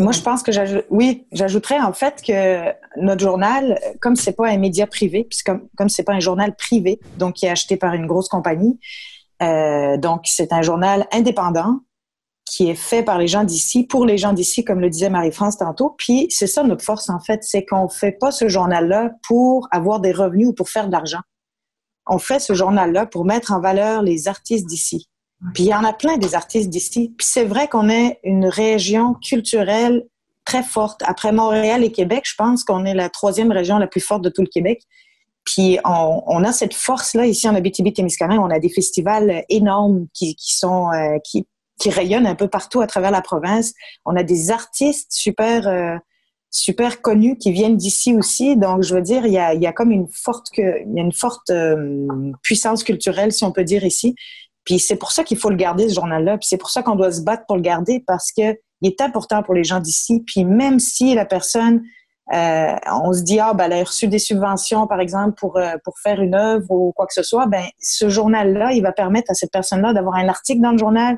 [0.00, 0.50] Moi, je pense que
[0.90, 5.68] oui, j'ajouterais en fait que notre journal, comme c'est pas un média privé, puis comme
[5.76, 8.78] comme c'est pas un journal privé, donc qui est acheté par une grosse compagnie,
[9.42, 11.80] euh, donc c'est un journal indépendant
[12.52, 15.56] qui est fait par les gens d'ici, pour les gens d'ici, comme le disait Marie-France
[15.56, 15.94] tantôt.
[15.96, 20.00] Puis c'est ça notre force en fait, c'est qu'on fait pas ce journal-là pour avoir
[20.00, 21.20] des revenus ou pour faire de l'argent
[22.06, 25.08] on fait ce journal-là pour mettre en valeur les artistes d'ici.
[25.54, 27.14] Puis il y en a plein des artistes d'ici.
[27.16, 30.04] Puis c'est vrai qu'on est une région culturelle
[30.44, 31.02] très forte.
[31.04, 34.28] Après Montréal et Québec, je pense qu'on est la troisième région la plus forte de
[34.28, 34.82] tout le Québec.
[35.44, 38.38] Puis on, a cette force-là ici en Abitibi-Témiscamingue.
[38.38, 41.48] On a des festivals énormes qui, sont euh, qui,
[41.82, 43.74] qui rayonnent un peu partout à travers la province.
[44.04, 45.96] On a des artistes super euh,
[46.48, 48.56] super connus qui viennent d'ici aussi.
[48.56, 51.50] Donc, je veux dire, il y a, comme une forte, il y a une forte
[51.50, 52.06] euh,
[52.42, 54.14] puissance culturelle, si on peut dire ici.
[54.64, 56.38] Puis c'est pour ça qu'il faut le garder, ce journal-là.
[56.38, 59.00] Puis c'est pour ça qu'on doit se battre pour le garder parce que il est
[59.00, 60.22] important pour les gens d'ici.
[60.24, 61.82] Puis même si la personne,
[62.32, 65.98] euh, on se dit, ah, ben, elle a reçu des subventions, par exemple, pour, pour
[66.00, 69.34] faire une œuvre ou quoi que ce soit, ben, ce journal-là, il va permettre à
[69.34, 71.16] cette personne-là d'avoir un article dans le journal,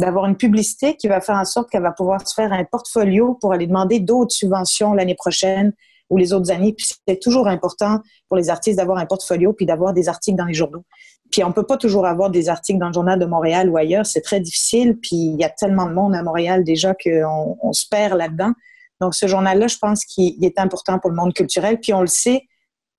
[0.00, 3.36] d'avoir une publicité qui va faire en sorte qu'elle va pouvoir se faire un portfolio
[3.40, 5.72] pour aller demander d'autres subventions l'année prochaine
[6.08, 6.72] ou les autres années.
[6.72, 10.46] Puis c'est toujours important pour les artistes d'avoir un portfolio puis d'avoir des articles dans
[10.46, 10.84] les journaux.
[11.30, 14.06] Puis on peut pas toujours avoir des articles dans le journal de Montréal ou ailleurs,
[14.06, 14.98] c'est très difficile.
[15.00, 18.52] Puis il y a tellement de monde à Montréal déjà qu'on on se perd là-dedans.
[19.00, 21.78] Donc ce journal-là, je pense qu'il est important pour le monde culturel.
[21.78, 22.42] Puis on le sait,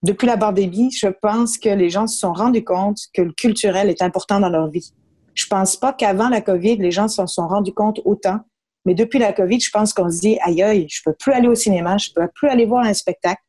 [0.04, 3.90] depuis la pandémie, je pense que les gens se sont rendus compte que le culturel
[3.90, 4.94] est important dans leur vie.
[5.34, 8.40] Je pense pas qu'avant la COVID, les gens s'en sont rendus compte autant.
[8.86, 11.48] Mais depuis la COVID, je pense qu'on se dit, aïe, aïe, je peux plus aller
[11.48, 13.42] au cinéma, je peux plus aller voir un spectacle,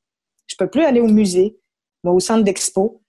[0.46, 1.56] je peux plus aller au musée,
[2.04, 3.00] au centre d'expo.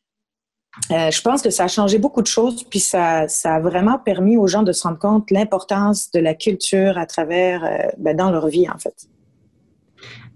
[0.89, 3.99] Euh, je pense que ça a changé beaucoup de choses, puis ça, ça a vraiment
[3.99, 8.15] permis aux gens de se rendre compte l'importance de la culture à travers, euh, ben,
[8.15, 8.95] dans leur vie, en fait.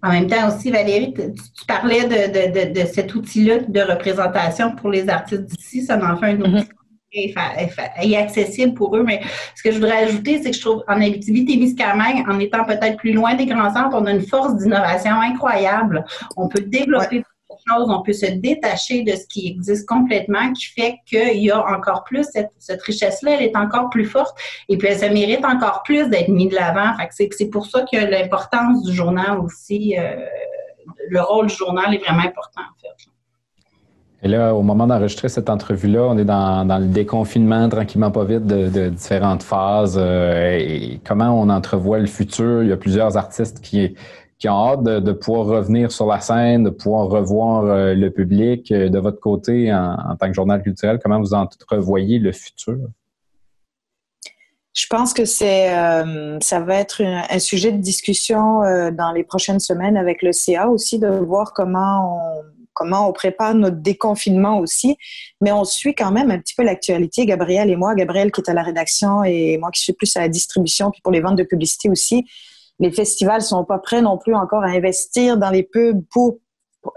[0.04, 4.90] En même temps aussi, Valérie, tu, parlais de, de, de, cet outil-là de représentation pour
[4.90, 5.84] les artistes d'ici.
[5.84, 6.70] Ça en fait un outil
[7.18, 9.04] est accessible pour eux.
[9.04, 9.22] Mais
[9.56, 13.14] ce que je voudrais ajouter, c'est que je trouve en Abitibi-Témiscamingue, en étant peut-être plus
[13.14, 16.06] loin des grands centres, on a une force d'innovation incroyable.
[16.36, 17.24] On peut développer
[17.68, 21.60] choses, on peut se détacher de ce qui existe complètement, qui fait qu'il y a
[21.60, 24.38] encore plus cette, richesse-là, elle est encore plus forte
[24.70, 26.94] et puis elle se mérite encore plus d'être mise de l'avant.
[27.12, 30.16] c'est pour ça que l'importance du journal aussi, euh,
[31.10, 33.17] le rôle du journal est vraiment important en fait.
[34.24, 38.48] Et là, au moment d'enregistrer cette entrevue-là, on est dans, le déconfinement tranquillement pas vite
[38.48, 39.98] de, différentes phases.
[40.00, 42.64] Euh, et comment on entrevoit le futur?
[42.64, 43.96] Il y a plusieurs artistes qui,
[44.40, 47.64] qui ont hâte de, pouvoir revenir sur la scène, de pouvoir revoir
[47.96, 48.74] le public.
[48.74, 52.78] De votre côté, en, tant que journal culturel, comment vous entrevoyez le futur?
[54.74, 55.70] Je pense que c'est,
[56.42, 61.00] ça va être un sujet de discussion dans les prochaines semaines avec le CA aussi,
[61.00, 64.98] de voir comment on comment on prépare notre déconfinement aussi.
[65.42, 67.96] Mais on suit quand même un petit peu l'actualité, Gabriel et moi.
[67.96, 71.02] Gabriel qui est à la rédaction et moi qui suis plus à la distribution, puis
[71.02, 72.26] pour les ventes de publicité aussi.
[72.80, 76.38] Les festivals sont pas prêts non plus encore à investir dans les pubs pour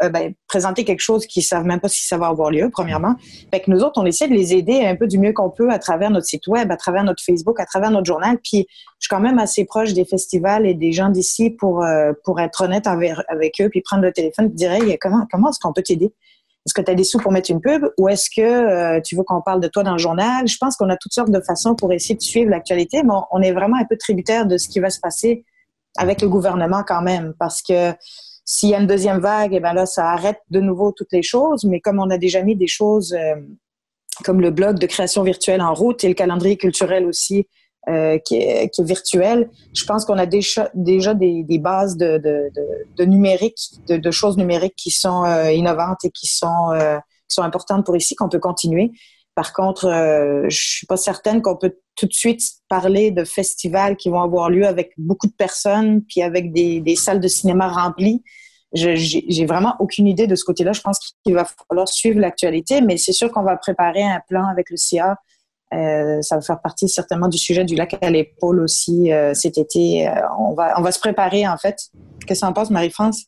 [0.02, 3.14] euh, ben, présenter quelque chose qu'ils savent même pas si ça va avoir lieu, premièrement.
[3.52, 5.70] Fait que nous autres, on essaie de les aider un peu du mieux qu'on peut
[5.70, 8.38] à travers notre site web, à travers notre Facebook, à travers notre journal.
[8.42, 12.12] Puis, je suis quand même assez proche des festivals et des gens d'ici pour, euh,
[12.24, 15.72] pour être honnête avec, eux, puis prendre le téléphone et dire, comment, comment est-ce qu'on
[15.72, 16.12] peut t'aider?
[16.66, 19.16] Est-ce que tu as des sous pour mettre une pub ou est-ce que euh, tu
[19.16, 20.46] veux qu'on parle de toi dans le journal?
[20.46, 23.40] Je pense qu'on a toutes sortes de façons pour essayer de suivre l'actualité, mais on
[23.40, 25.44] est vraiment un peu tributaire de ce qui va se passer
[25.96, 27.92] avec le gouvernement quand même, parce que
[28.52, 31.22] s'il y a une deuxième vague, eh ben là, ça arrête de nouveau toutes les
[31.22, 31.62] choses.
[31.62, 33.36] Mais comme on a déjà mis des choses euh,
[34.24, 37.46] comme le blog de création virtuelle en route et le calendrier culturel aussi
[37.88, 44.10] euh, qui, est, virtuel, je pense qu'on a déjà, des, bases de, de, numérique, de,
[44.10, 46.72] choses numériques qui sont euh, innovantes et qui sont,
[47.38, 48.90] importantes pour ici, qu'on peut continuer.
[49.36, 49.86] Par contre,
[50.48, 54.50] je suis pas certaine qu'on peut tout de suite parler de festivals qui vont avoir
[54.50, 58.24] lieu avec beaucoup de personnes, puis avec des salles de cinéma remplies
[58.72, 60.72] j'ai vraiment aucune idée de ce côté-là.
[60.72, 64.46] Je pense qu'il va falloir suivre l'actualité, mais c'est sûr qu'on va préparer un plan
[64.46, 65.16] avec le CIA.
[65.72, 69.56] Euh, ça va faire partie certainement du sujet du lac à l'épaule aussi euh, cet
[69.56, 70.08] été.
[70.08, 71.76] Euh, on, va, on va se préparer en fait.
[72.26, 73.24] Qu'est-ce que en penses, Marie-France?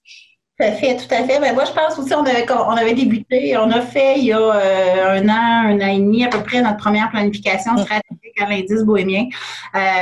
[0.59, 1.39] Tout à fait, tout à fait.
[1.39, 4.33] Mais moi, je pense aussi on avait, on avait débuté, on a fait il y
[4.33, 7.79] a un an, un an et demi à peu près notre première planification mm.
[7.79, 9.27] stratégique à l'indice bohémien.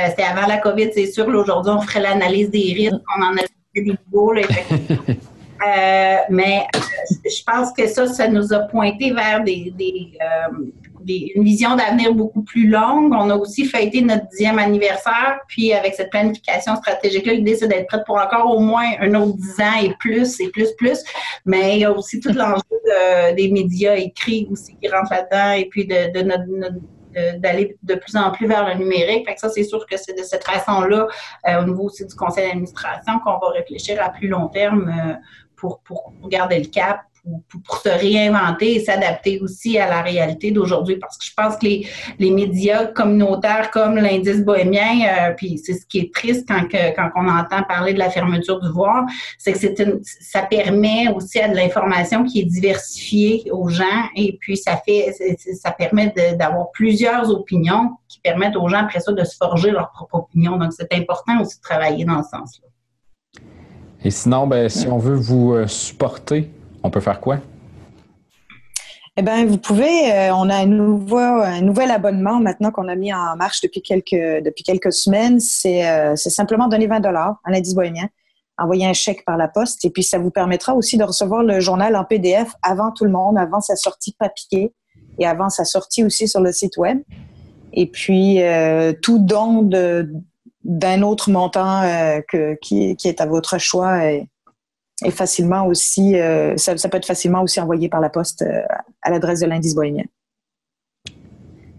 [0.07, 1.27] C'était avant la COVID, c'est sûr.
[1.27, 2.95] Aujourd'hui, on ferait l'analyse des risques.
[3.17, 4.33] On en a fait des nouveaux.
[5.67, 6.79] Euh, mais euh,
[7.23, 10.65] je pense que ça, ça nous a pointé vers des, euh,
[11.01, 13.13] des, une vision d'avenir beaucoup plus longue.
[13.13, 17.87] On a aussi fêté notre dixième anniversaire, puis avec cette planification stratégique-là, l'idée, c'est d'être
[17.87, 21.03] prête pour encore au moins un autre dix ans et plus, et plus, plus.
[21.45, 22.61] Mais il y a aussi tout l'enjeu
[23.35, 28.15] des médias écrits aussi qui rentrent là-dedans, et puis de, de notre, d'aller de plus
[28.15, 29.27] en plus vers le numérique.
[29.27, 31.07] Fait que ça, c'est sûr que c'est de cette façon-là,
[31.59, 35.19] au niveau aussi du conseil d'administration, qu'on va réfléchir à plus long terme
[35.61, 40.49] pour, pour garder le cap, pour, pour, se réinventer et s'adapter aussi à la réalité
[40.49, 40.97] d'aujourd'hui.
[40.97, 45.75] Parce que je pense que les, les médias communautaires comme l'indice bohémien, euh, puis c'est
[45.75, 49.05] ce qui est triste quand, que, quand on entend parler de la fermeture du voir,
[49.37, 54.09] c'est que c'est une, ça permet aussi à de l'information qui est diversifiée aux gens
[54.15, 55.13] et puis ça fait
[55.61, 59.91] ça permet d'avoir plusieurs opinions qui permettent aux gens après ça de se forger leur
[59.91, 60.57] propre opinion.
[60.57, 62.70] Donc c'est important aussi de travailler dans ce sens-là.
[64.03, 66.49] Et sinon, ben, si on veut vous euh, supporter,
[66.81, 67.37] on peut faire quoi?
[69.15, 72.95] Eh bien, vous pouvez, euh, on a un, nouveau, un nouvel abonnement maintenant qu'on a
[72.95, 75.39] mis en marche depuis quelques, depuis quelques semaines.
[75.39, 78.07] C'est euh, simplement donner 20 dollars à l'indice bohémien,
[78.57, 81.59] envoyer un chèque par la poste et puis ça vous permettra aussi de recevoir le
[81.59, 84.73] journal en PDF avant tout le monde, avant sa sortie papier
[85.19, 86.99] et avant sa sortie aussi sur le site web.
[87.73, 88.39] Et puis,
[89.01, 90.11] tout don de,
[90.63, 94.27] d'un autre montant euh, que, qui, qui, est à votre choix et,
[95.09, 98.61] facilement aussi, euh, ça, peut être facilement aussi envoyé par la poste euh,
[99.01, 100.03] à l'adresse de l'indice bohémien.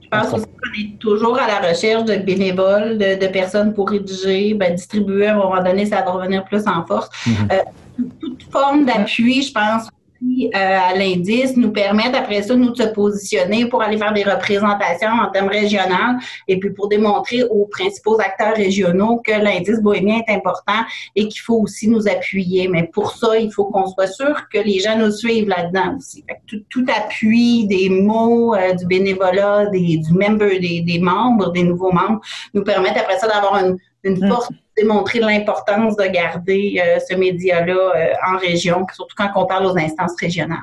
[0.02, 4.54] Je pense aussi qu'on est toujours à la recherche de bénévoles, de, personnes pour rédiger,
[4.54, 7.08] ben, distribuer à un moment donné, ça va revenir plus en force.
[7.26, 8.08] Mm-hmm.
[8.20, 9.88] toute forme d'appui, je pense,
[10.22, 14.22] euh, à l'indice nous permettent après ça, nous, de se positionner pour aller faire des
[14.22, 20.20] représentations en termes régionaux et puis pour démontrer aux principaux acteurs régionaux que l'indice bohémien
[20.26, 20.84] est important
[21.16, 22.68] et qu'il faut aussi nous appuyer.
[22.68, 26.24] Mais pour ça, il faut qu'on soit sûr que les gens nous suivent là-dedans aussi.
[26.46, 31.92] tout, appui des mots, euh, du bénévolat, des, du member, des, des membres, des nouveaux
[31.92, 32.20] membres,
[32.54, 34.28] nous permettent après ça d'avoir une, une mm.
[34.28, 39.66] force démontrer l'importance de garder euh, ce média-là euh, en région, surtout quand on parle
[39.66, 40.58] aux instances régionales.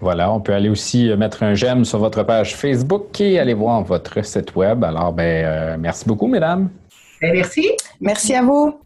[0.00, 3.54] Voilà, on peut aller aussi euh, mettre un j'aime sur votre page Facebook et aller
[3.54, 4.82] voir votre site web.
[4.84, 6.70] Alors, ben, merci beaucoup, mesdames.
[7.20, 7.70] Ben, merci.
[8.00, 8.78] Merci à vous.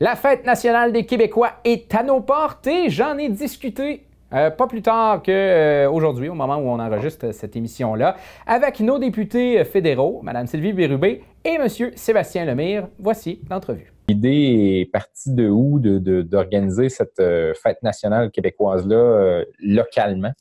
[0.00, 4.82] La fête nationale des Québécois est à nos portes et j'en ai discuté pas plus
[4.82, 8.16] tard qu'aujourd'hui, au moment où on enregistre cette émission-là,
[8.46, 11.68] avec nos députés fédéraux, Mme Sylvie Bérubé et M.
[11.96, 12.88] Sébastien Lemire.
[12.98, 13.92] Voici l'entrevue.
[14.08, 20.32] L'idée est partie de où d'organiser cette euh, fête nationale québécoise-là euh, localement?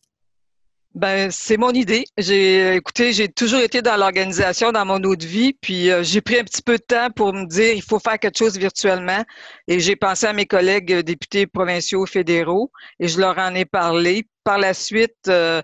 [0.95, 2.05] Ben, c'est mon idée.
[2.17, 6.39] J'ai écoutez, j'ai toujours été dans l'organisation dans mon autre vie, puis euh, j'ai pris
[6.39, 9.23] un petit peu de temps pour me dire il faut faire quelque chose virtuellement.
[9.67, 13.65] Et j'ai pensé à mes collègues euh, députés provinciaux fédéraux et je leur en ai
[13.65, 14.27] parlé.
[14.43, 15.61] Par la suite, euh,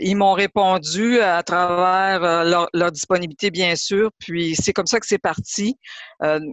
[0.00, 4.10] ils m'ont répondu à travers leur, disponibilité, bien sûr.
[4.18, 5.76] Puis c'est comme ça que c'est parti.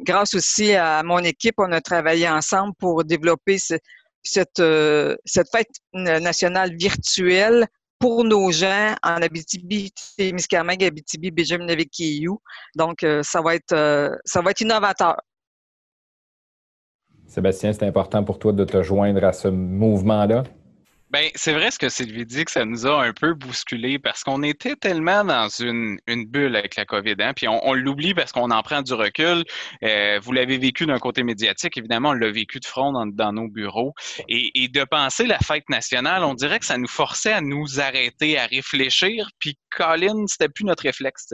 [0.06, 3.82] grâce aussi à mon équipe, on a travaillé ensemble pour développer cette,
[4.24, 7.70] cette fête nationale virtuelle
[8.00, 12.40] pour nos gens en Abitibi, Témiscamingue, Abitibi, Béjum-Navik-Kiyou.
[12.76, 15.18] Donc, euh, ça va être euh, ça va être innovateur.
[17.28, 20.44] Sébastien, c'est important pour toi de te joindre à ce mouvement-là?
[21.18, 24.22] Ben, c'est vrai ce que Sylvie dit, que ça nous a un peu bousculé parce
[24.24, 28.52] qu'on était tellement dans une, bulle avec la COVID, hein, puis on, l'oublie parce qu'on
[28.52, 29.44] en prend du recul.
[29.82, 33.48] Euh, vous l'avez vécu d'un côté médiatique, évidemment, on l'a vécu de front dans, nos
[33.48, 33.96] bureaux.
[34.30, 38.38] Et, de penser la fête nationale, on dirait que ça nous forçait à nous arrêter,
[38.38, 41.34] à réfléchir, puis Colin, c'était plus notre réflexe.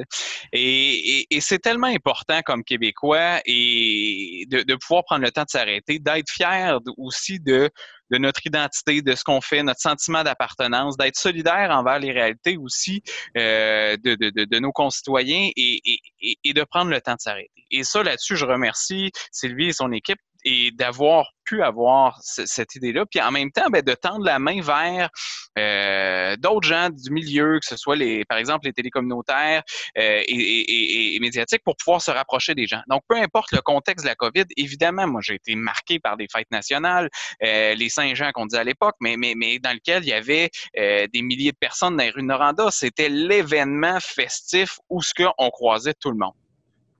[0.53, 6.31] Et, c'est tellement important comme Québécois et de pouvoir prendre le temps de s'arrêter, d'être
[6.31, 7.69] fier aussi de
[8.11, 12.57] de notre identité, de ce qu'on fait, notre sentiment d'appartenance, d'être solidaire envers les réalités
[12.57, 13.01] aussi
[13.37, 17.49] euh, de, de, de, nos concitoyens et, et, et de prendre le temps de s'arrêter.
[17.71, 23.05] Et ça, là-dessus, je remercie Sylvie et son équipe et d'avoir pu avoir cette idée-là.
[23.05, 25.09] Puis en même temps, ben, de tendre la main vers
[25.57, 29.63] euh, d'autres gens du milieu, que ce soit les, par exemple les télécommunautaires
[29.97, 32.81] euh, et, médiatiques, pour pouvoir se rapprocher des gens.
[32.87, 36.27] Donc, peu importe le contexte de la COVID, évidemment, moi j'ai été marqué par des
[36.31, 37.09] fêtes nationales,
[37.43, 41.21] euh, les Saint-Jean qu'on disait à l'époque, mais, mais, dans lequel il y avait des
[41.21, 42.69] milliers de personnes dans les rues de Noranda.
[42.71, 46.33] C'était l'événement festif où ce qu'on croisait tout le monde.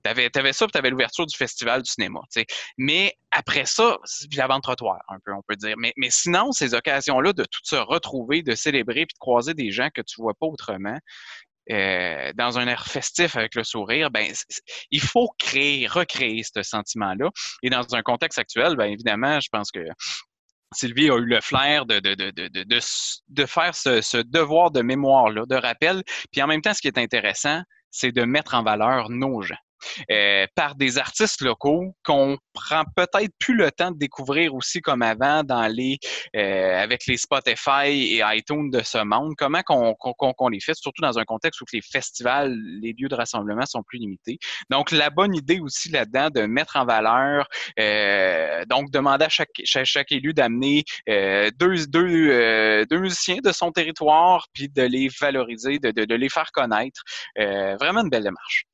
[0.04, 2.20] T'avais avais ça, puis t'avais l'ouverture du festival du cinéma.
[2.28, 2.46] sais.
[2.76, 5.74] Mais après ça, c'est la vente trottoir, un peu, on peut dire.
[5.78, 9.70] Mais, mais sinon, ces occasions-là de tout se retrouver, de célébrer, puis de croiser des
[9.70, 10.98] gens que tu vois pas autrement,
[11.70, 14.30] euh, dans un air festif avec le sourire, ben
[14.90, 17.30] il faut créer, recréer ce sentiment-là.
[17.62, 19.80] Et dans un contexte actuel, ben évidemment, je pense que
[20.72, 22.64] Sylvie a eu le flair de, de, de, de,
[23.28, 26.02] de faire ce, ce devoir de mémoire-là, de rappel.
[26.32, 29.54] Puis en même temps, ce qui est intéressant, c'est de mettre en valeur nos gens.
[30.10, 35.02] Euh, par des artistes locaux qu'on prend peut-être plus le temps de découvrir aussi comme
[35.02, 35.98] avant dans les
[36.36, 39.34] euh, avec les Spotify et iTunes de ce monde.
[39.36, 43.66] Comment qu'on les fait, surtout dans un contexte où les festivals, les lieux de rassemblement
[43.66, 44.38] sont plus limités.
[44.70, 49.48] Donc la bonne idée aussi là-dedans de mettre en valeur, euh, donc demander à chaque
[49.64, 55.90] chaque, élu d'amener deux deux deux musiciens de son territoire puis de les valoriser, de,
[55.90, 57.02] de, de les faire connaître.
[57.36, 58.66] vraiment une belle démarche.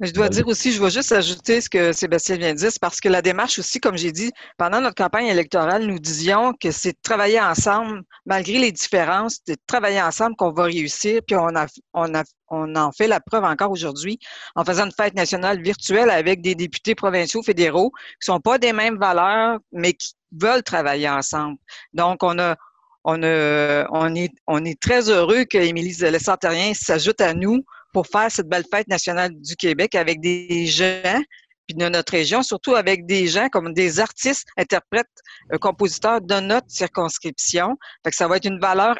[0.00, 3.00] Je dois dire aussi, je vais juste ajouter ce que Sébastien vient de dire, parce
[3.00, 6.92] que la démarche aussi, comme j'ai dit, pendant notre campagne électorale, nous disions que c'est
[6.92, 11.66] de travailler ensemble, malgré les différences, de travailler ensemble qu'on va réussir, puis on a,
[11.92, 14.18] on a, on en fait la preuve encore aujourd'hui
[14.56, 18.72] en faisant une fête nationale virtuelle avec des députés provinciaux fédéraux qui sont pas des
[18.72, 21.56] mêmes valeurs, mais qui veulent travailler ensemble.
[21.92, 22.56] Donc, on a,
[23.04, 27.64] on, a, on, est, on est très heureux qu'Émilie Lessantérien s'ajoute à nous
[27.94, 31.22] pour faire cette belle fête nationale du Québec avec des gens
[31.66, 35.06] puis de notre région, surtout avec des gens comme des artistes, interprètes,
[35.52, 37.78] euh, compositeurs de notre circonscription.
[38.04, 38.96] Fait que ça va être une valeur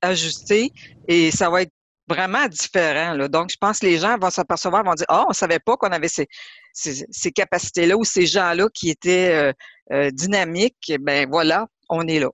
[0.00, 0.70] ajustée
[1.06, 1.72] et ça va être
[2.08, 3.12] vraiment différent.
[3.12, 3.28] Là.
[3.28, 5.92] Donc, je pense que les gens vont s'apercevoir, vont dire oh, on savait pas qu'on
[5.92, 6.26] avait ces,
[6.72, 9.52] ces, capacités-là ou ces gens-là qui étaient euh,
[9.92, 10.94] euh, dynamiques.
[11.00, 12.30] Ben voilà, on est là.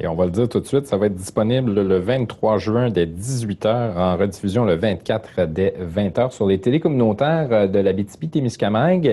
[0.00, 2.90] Et on va le dire tout de suite, ça va être disponible le 23 juin
[2.90, 9.06] dès 18h, en rediffusion le 24 dès 20h sur les télécommunautaires euh, de la BTP-Témiscamingue.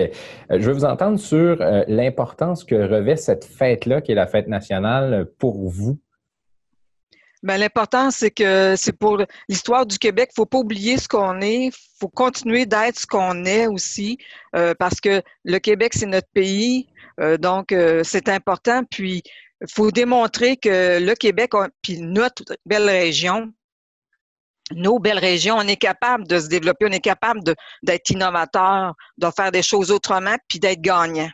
[0.50, 4.26] Euh, je veux vous entendre sur euh, l'importance que revêt cette fête-là, qui est la
[4.26, 6.00] fête nationale, pour vous.
[7.44, 10.30] Bien, l'important, c'est que c'est pour l'histoire du Québec.
[10.30, 11.66] Il ne faut pas oublier ce qu'on est.
[11.66, 14.18] Il faut continuer d'être ce qu'on est aussi,
[14.78, 16.86] parce que le Québec, c'est notre pays.
[17.40, 18.84] donc, c'est important.
[18.88, 19.24] Puis,
[19.68, 21.52] faut démontrer que le Québec,
[21.82, 23.52] puis notre belle région,
[24.74, 27.40] nos belles régions, on est capable de se développer, on est capable
[27.82, 31.30] d'être innovateur, de faire des choses autrement, puis d'être gagnant.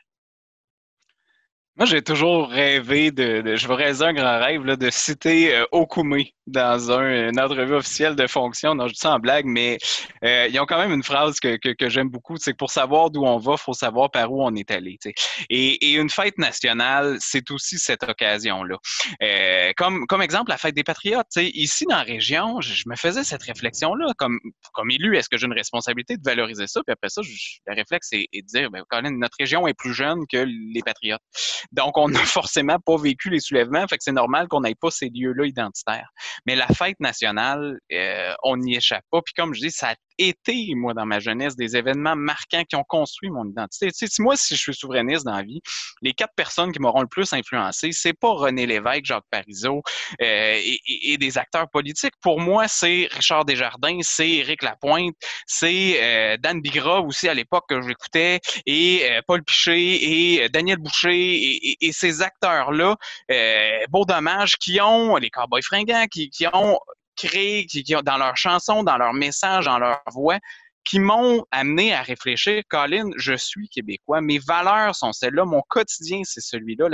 [1.77, 5.65] Moi, j'ai toujours rêvé de, je veux un grand rêve, de citer euh,
[6.49, 8.75] dans un, une entrevue officielle de fonction.
[8.75, 9.79] Non, je dis ça en blague, mais
[10.25, 13.11] euh, ils ont quand même une phrase que, que, que j'aime beaucoup, c'est pour savoir
[13.11, 14.99] d'où on va, faut savoir par où on est allé.
[15.51, 18.77] Et, et, une fête nationale, c'est aussi cette occasion-là.
[19.23, 21.27] Euh, comme, comme exemple, la fête des Patriotes.
[21.37, 24.13] Ici, dans la région, je, me faisais cette réflexion-là.
[24.17, 24.39] Comme,
[24.73, 26.81] comme élu, est-ce que j'ai une responsabilité de valoriser ça?
[26.87, 27.31] Puis après ça, je,
[27.67, 31.23] le réflexe est, de dire, ben, même, notre région est plus jeune que les Patriotes.
[31.73, 34.91] Donc, on n'a forcément pas vécu les soulèvements, fait que c'est normal qu'on n'ait pas
[34.91, 36.09] ces lieux-là identitaires.
[36.47, 39.21] Mais la fête nationale, euh, on n'y échappe pas.
[39.23, 42.85] Puis comme je dis, ça été, moi, dans ma jeunesse, des événements marquants qui ont
[42.85, 43.91] construit mon identité.
[43.93, 45.61] Tu sais, moi, si je suis souverainiste dans la vie,
[46.03, 49.83] les quatre personnes qui m'auront le plus influencé, c'est pas René Lévesque, Jacques Parizeau
[50.21, 50.61] euh,
[51.05, 52.15] et, des acteurs politiques.
[52.21, 55.15] Pour moi, c'est Richard Desjardins, c'est Éric Lapointe,
[55.47, 60.79] c'est euh, Dan Bigra aussi à l'époque que j'écoutais, et euh, Paul Piché et Daniel
[60.79, 62.97] Boucher et, et ces acteurs-là,
[63.91, 66.79] beau dommage, qui ont, les Cowboys fringants, qui, qui ont
[67.19, 70.39] créent, qui, dans leurs chansons, dans leurs messages, dans leur voix,
[70.89, 76.23] qui m'ont amené à réfléchir, Colin, je suis québécois, mes valeurs sont celles-là, mon quotidien,
[76.25, 76.89] c'est celui-là,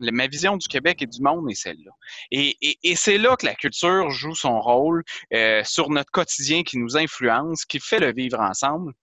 [0.00, 1.90] ma vision du Québec et du monde est celle-là.
[2.30, 2.56] Et,
[2.96, 5.04] c'est là que la culture joue son rôle
[5.34, 8.94] euh, sur notre quotidien qui nous influence, qui fait le vivre ensemble.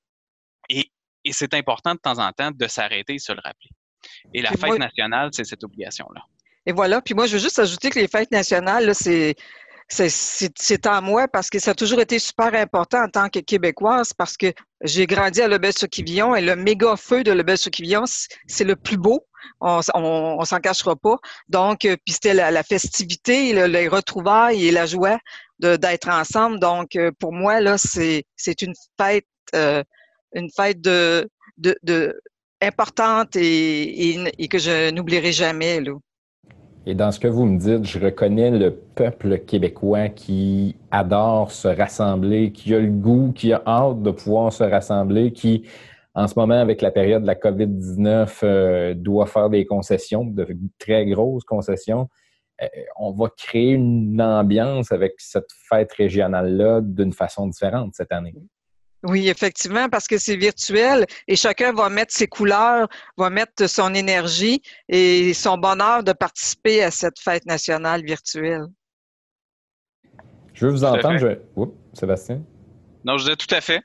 [0.70, 0.90] Et,
[1.32, 3.70] c'est important de temps en temps de s'arrêter et se le rappeler.
[4.34, 6.22] Et la fête nationale, c'est cette obligation-là.
[6.66, 7.02] Et voilà.
[7.02, 9.36] Puis moi, je veux juste ajouter que les fêtes nationales, c'est
[9.88, 14.14] c'est en moi parce que ça a toujours été super important en tant que Québécoise
[14.14, 18.04] parce que j'ai grandi à Lebel-sur-Quivillon et le méga feu de Lebel-sur-Quivillon,
[18.48, 19.26] c'est le plus beau.
[19.62, 19.82] On,
[20.44, 21.18] s'en cachera pas.
[21.50, 25.20] Donc, euh, puis c'était la, festivité, les retrouvailles et la joie
[25.60, 26.60] d'être ensemble.
[26.60, 28.24] Donc, euh, pour moi, là, c'est
[28.62, 29.84] une fête, euh,
[30.34, 32.20] une fête de, de,
[32.60, 35.80] importante et, et, et que je n'oublierai jamais.
[35.80, 35.94] Là.
[36.88, 41.68] Et dans ce que vous me dites, je reconnais le peuple québécois qui adore se
[41.68, 45.68] rassembler, qui a le goût, qui a hâte de pouvoir se rassembler, qui,
[46.14, 50.48] en ce moment, avec la période de la COVID-19, euh, doit faire des concessions, de
[50.78, 52.08] très grosses concessions.
[52.62, 52.68] Euh,
[52.98, 58.36] on va créer une ambiance avec cette fête régionale-là d'une façon différente cette année.
[59.08, 62.88] Oui, effectivement, parce que c'est virtuel et chacun va mettre ses couleurs,
[63.18, 68.66] va mettre son énergie et son bonheur de participer à cette fête nationale virtuelle.
[70.54, 71.18] Je veux vous entendre.
[71.20, 71.28] Je...
[71.56, 72.42] Oups, Sébastien?
[73.04, 73.82] Non, je dis tout à fait.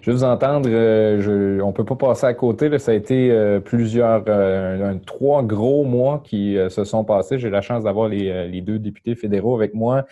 [0.00, 0.68] Je veux vous entendre.
[0.72, 2.78] Euh, on ne peut pas passer à côté.
[2.78, 7.38] Ça a été euh, plusieurs, euh, trois gros mois qui se sont passés.
[7.38, 10.04] J'ai la chance d'avoir les, deux députés fédéraux avec moi.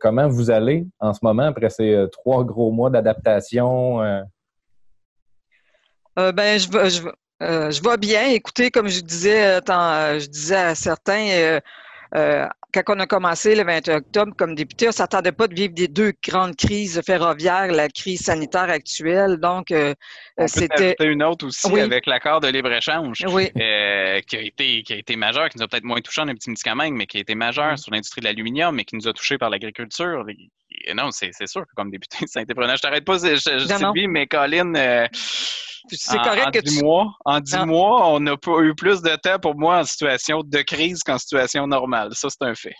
[0.00, 4.00] Comment vous allez en ce moment après ces trois gros mois d'adaptation?
[6.16, 7.10] Ben, je,
[7.40, 8.26] je, vais bien.
[8.28, 11.60] Écoutez, comme je disais, je disais à certains,
[12.82, 15.74] quand on a commencé le 21 octobre comme député, on ne s'attendait pas de vivre
[15.74, 19.38] des deux grandes crises ferroviaires, la crise sanitaire actuelle.
[19.38, 19.94] Donc, euh,
[20.46, 20.96] c'était.
[21.00, 25.48] une autre aussi avec l'accord de libre-échange euh, qui, a été, qui a été majeur,
[25.48, 27.72] qui nous a peut-être moins touché en un petit médicament, mais qui a été majeur
[27.72, 27.76] mm.
[27.76, 30.24] sur l'industrie de l'aluminium, mais qui nous a touché par l'agriculture.
[30.94, 32.76] Non, c'est sûr que comme député, été prenant.
[32.76, 34.74] Je t'arrête pas, je, je, mais Colin.
[34.74, 35.06] Euh,
[35.90, 39.38] c'est correct en, que dix mois, en dix mois, on a eu plus de temps
[39.38, 42.10] pour moi en situation de crise qu'en situation normale.
[42.14, 42.74] Ça, c'est un fait.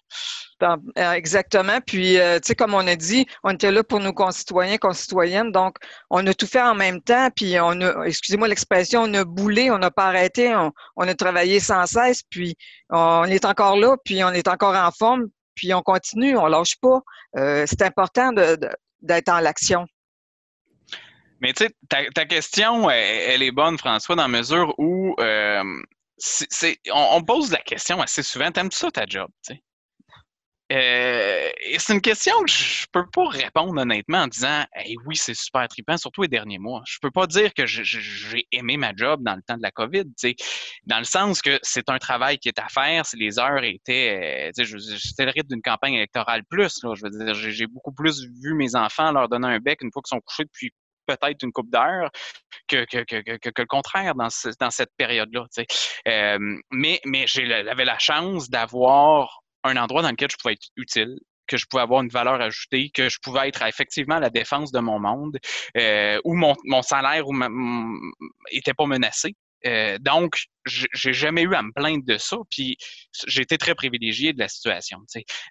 [0.63, 1.81] Euh, exactement.
[1.87, 5.53] Puis, euh, tu sais, comme on a dit, on était là pour nos concitoyens, concitoyennes.
[5.53, 5.77] Donc,
[6.11, 7.29] on a tout fait en même temps.
[7.35, 11.61] Puis, on a, excusez-moi l'expression, on a boulé, on n'a pas arrêté, on, a travaillé
[11.61, 12.23] sans cesse.
[12.31, 12.57] Puis,
[12.91, 15.27] on est encore là, puis on est encore en forme.
[15.55, 17.01] Puis, on continue, on lâche pas.
[17.37, 18.33] Euh, c'est important
[19.03, 19.87] d'être en l'action.
[21.41, 25.63] Mais tu sais, ta, question, elle, est bonne, François, dans la mesure où euh,
[26.19, 29.29] c'est, on, pose la question assez souvent, t'aimes-tu ça ta job?
[30.73, 35.15] Euh, et c'est une question que je peux pas répondre honnêtement en disant hey, oui,
[35.15, 36.83] c'est super trippant, surtout les derniers mois.
[36.89, 40.05] Je peux pas dire que j'ai aimé ma job dans le temps de la COVID,
[40.87, 43.07] dans le sens que c'est un travail qui est à faire.
[43.07, 44.65] Si les heures étaient, euh,
[44.99, 46.83] c'était le rythme d'une campagne électorale plus.
[46.83, 49.93] Là, je veux dire, j'ai beaucoup plus vu mes enfants leur donner un bec une
[49.93, 50.73] fois qu'ils sont couchés depuis
[51.07, 52.11] peut-être une coupe d'heure
[52.69, 54.29] que, que, que, que, le contraire dans,
[54.61, 55.47] dans cette période-là.
[56.71, 61.57] Mais mais j'avais la chance d'avoir un endroit dans lequel je pouvais être utile que
[61.57, 64.81] je pouvais avoir une valeur ajoutée, que je pouvais être effectivement à la défense de
[64.81, 65.39] mon monde,
[66.25, 67.25] où mon, mon salaire
[68.53, 69.35] n'était pas menacé.
[69.67, 72.37] Euh, donc, j'ai jamais eu à me plaindre de ça.
[72.51, 72.77] Puis
[73.27, 74.99] j'ai été très privilégié de la situation.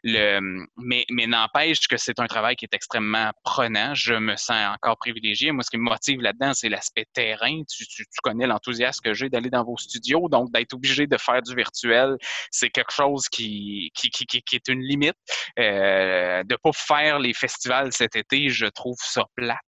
[0.03, 0.39] Le,
[0.77, 3.93] mais mais n'empêche que c'est un travail qui est extrêmement prenant.
[3.95, 5.51] Je me sens encore privilégié.
[5.51, 7.61] Moi, ce qui me motive là-dedans, c'est l'aspect terrain.
[7.63, 10.27] Tu, tu, tu connais l'enthousiasme que j'ai d'aller dans vos studios.
[10.29, 12.17] Donc, d'être obligé de faire du virtuel,
[12.51, 15.15] c'est quelque chose qui, qui, qui, qui, est une limite.
[15.59, 19.59] Euh, de pas faire les festivals cet été, je trouve ça plate.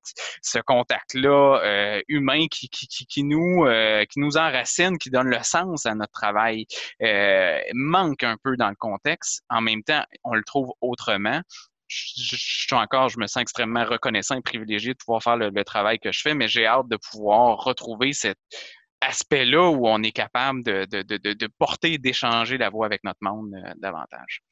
[0.42, 5.42] Ce contact-là euh, humain qui, qui, qui, nous, euh, qui nous enracine, qui donne le
[5.42, 6.66] sens à notre travail
[7.02, 9.42] euh, manque un peu dans le contexte.
[9.50, 11.40] En même temps, on le trouve autrement.
[11.88, 16.00] Je, suis encore, je me sens extrêmement reconnaissant et privilégié de pouvoir faire le, travail
[16.00, 18.38] que je fais, mais j'ai hâte de pouvoir retrouver cet
[19.00, 24.42] aspect-là où on est capable de porter, d'échanger la voix avec notre monde euh, davantage.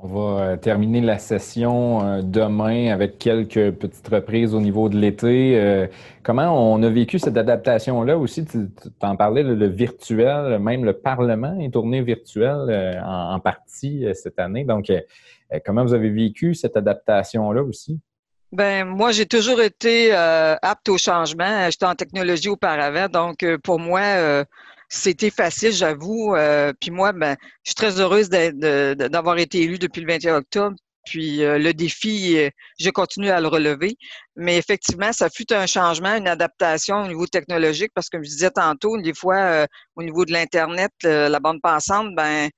[0.00, 4.96] On va euh, terminer la session euh, demain avec quelques petites reprises au niveau de
[4.96, 5.58] l'été.
[5.58, 5.88] Euh,
[6.22, 8.44] comment on a vécu cette adaptation-là aussi?
[8.44, 8.68] Tu
[9.00, 14.62] en parlais, le, virtuel, même le Parlement est tourné virtuel en, partie cette année.
[14.62, 14.92] Donc,
[15.64, 17.98] comment vous avez vécu cette adaptation-là aussi?
[18.52, 21.68] Ben moi, j'ai toujours été apte au changement.
[21.70, 24.44] J'étais en technologie auparavant, donc pour moi,
[24.88, 26.34] c'était facile, j'avoue.
[26.34, 30.76] Euh, puis moi, ben, je suis très heureuse d'avoir été élue depuis le 21 octobre.
[31.04, 33.96] Puis euh, le défi, euh, je continue à le relever.
[34.36, 38.30] Mais effectivement, ça fut un changement, une adaptation au niveau technologique, parce que comme je
[38.30, 39.66] disais tantôt, des fois,
[39.96, 42.50] au niveau de l'Internet, la bande passante, ben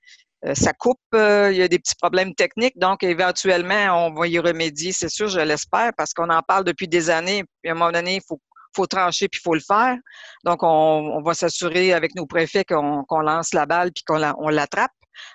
[0.54, 4.92] ça coupe, il y a des petits problèmes techniques, donc éventuellement, on va y remédier,
[4.92, 7.92] c'est sûr, je l'espère, parce qu'on en parle depuis des années, puis à un moment
[7.92, 8.40] donné, il faut
[8.74, 9.96] faut trancher puis faut le faire.
[10.44, 14.92] Donc, on, va s'assurer avec nos préfets qu'on lance la balle puis qu'on l'attrape.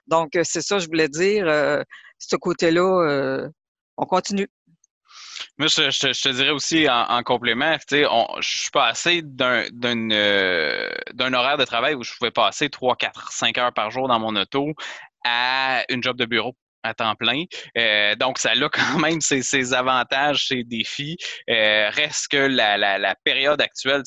[0.07, 1.45] Donc, euh, c'est ça, je voulais dire.
[1.47, 1.81] Euh,
[2.17, 3.49] ce côté-là, euh,
[3.97, 4.47] on continue.
[5.57, 8.05] Moi, je, te dirais aussi en, complément, tu sais,
[8.39, 13.57] je suis passé d'un d'un horaire de travail où je pouvais passer 3, 4, 5
[13.57, 14.73] heures par jour dans mon auto
[15.23, 16.55] à une job de bureau
[16.85, 17.43] à temps plein.
[17.77, 21.17] Euh, donc, ça a quand même ses, avantages, ses défis.
[21.49, 24.03] Euh, reste que la, la, période actuelle,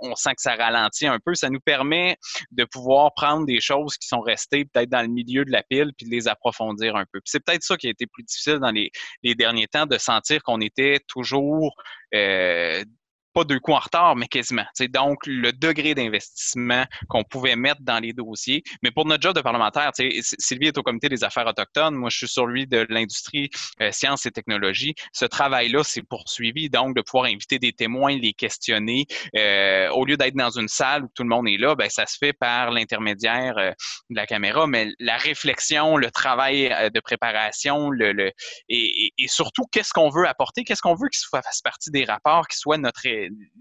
[0.00, 1.34] on sent que ça ralentit un peu.
[1.34, 2.16] Ça nous permet
[2.50, 5.92] de pouvoir prendre des choses qui sont restées peut-être dans le milieu de la pile
[5.96, 7.20] puis de les approfondir un peu.
[7.24, 8.90] C'est peut-être ça qui a été plus difficile dans les,
[9.22, 11.74] les derniers temps, de sentir qu'on était toujours
[12.14, 12.84] euh,
[13.32, 14.64] pas deux coups en retard, mais quasiment.
[14.90, 18.62] donc, le degré d'investissement qu'on pouvait mettre dans les dossiers.
[18.82, 21.94] Mais pour notre job de parlementaire, Sylvie est au comité des affaires autochtones.
[21.94, 24.94] Moi, je suis sur lui de l'industrie, euh, sciences et technologies.
[25.12, 26.68] Ce travail-là s'est poursuivi.
[26.70, 29.06] Donc, de pouvoir inviter des témoins, les questionner,
[29.36, 32.06] euh, au lieu d'être dans une salle où tout le monde est là, ben, ça
[32.06, 33.70] se fait par l'intermédiaire euh,
[34.10, 34.66] de la caméra.
[34.66, 38.32] Mais la réflexion, le travail de préparation, le, le
[38.68, 42.46] et, et, surtout, qu'est-ce qu'on veut apporter, qu'est-ce qu'on veut qu'il fasse partie des rapports,
[42.48, 43.06] qui soit notre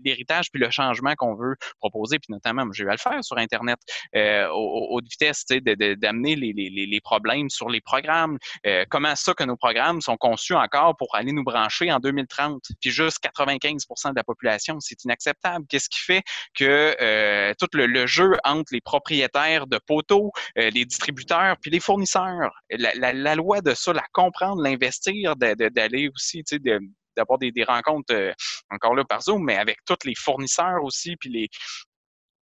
[0.04, 3.38] l'héritage puis le changement qu'on veut proposer, puis notamment, j'ai eu à le faire sur
[3.38, 3.80] Internet,
[4.16, 8.38] euh, haute vitesse, d'amener les, les, les, problèmes sur les programmes.
[8.66, 12.64] Euh, comment ça que nos programmes sont conçus encore pour aller nous brancher en 2030,
[12.80, 15.66] puis juste 95% de la population, c'est inacceptable.
[15.68, 20.86] Qu'est-ce qui fait que euh, tout le, jeu entre les propriétaires de poteaux, euh, les
[20.86, 26.58] distributeurs, puis les fournisseurs, la, la, loi de ça, la comprendre, l'investir, d'aller aussi, tu
[26.64, 26.80] sais,
[27.16, 28.34] d'avoir des, rencontres euh,
[28.70, 31.50] encore là par Zoom, mais avec tous les fournisseurs aussi, puis les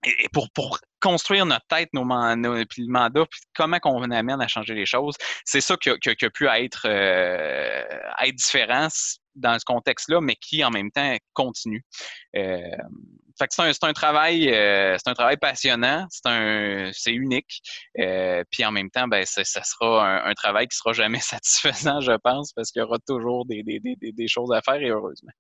[0.04, 2.88] et pour, pour construire notre tête, nos, nos puis
[3.56, 7.84] comment qu'on amène à changer les choses, c'est ça qui a, pu être, euh,
[8.34, 8.88] différent
[9.36, 11.84] dans ce contexte-là, mais qui en même temps continue.
[12.36, 12.60] Euh,
[13.40, 13.94] fait euh, c'est un
[15.14, 17.62] travail passionnant, c'est un, c'est unique.
[17.94, 22.52] Puis en même temps, ben, ça, sera un, travail qui sera jamais satisfaisant, je pense,
[22.54, 25.32] parce qu'il y aura toujours des, des choses à faire et heureusement.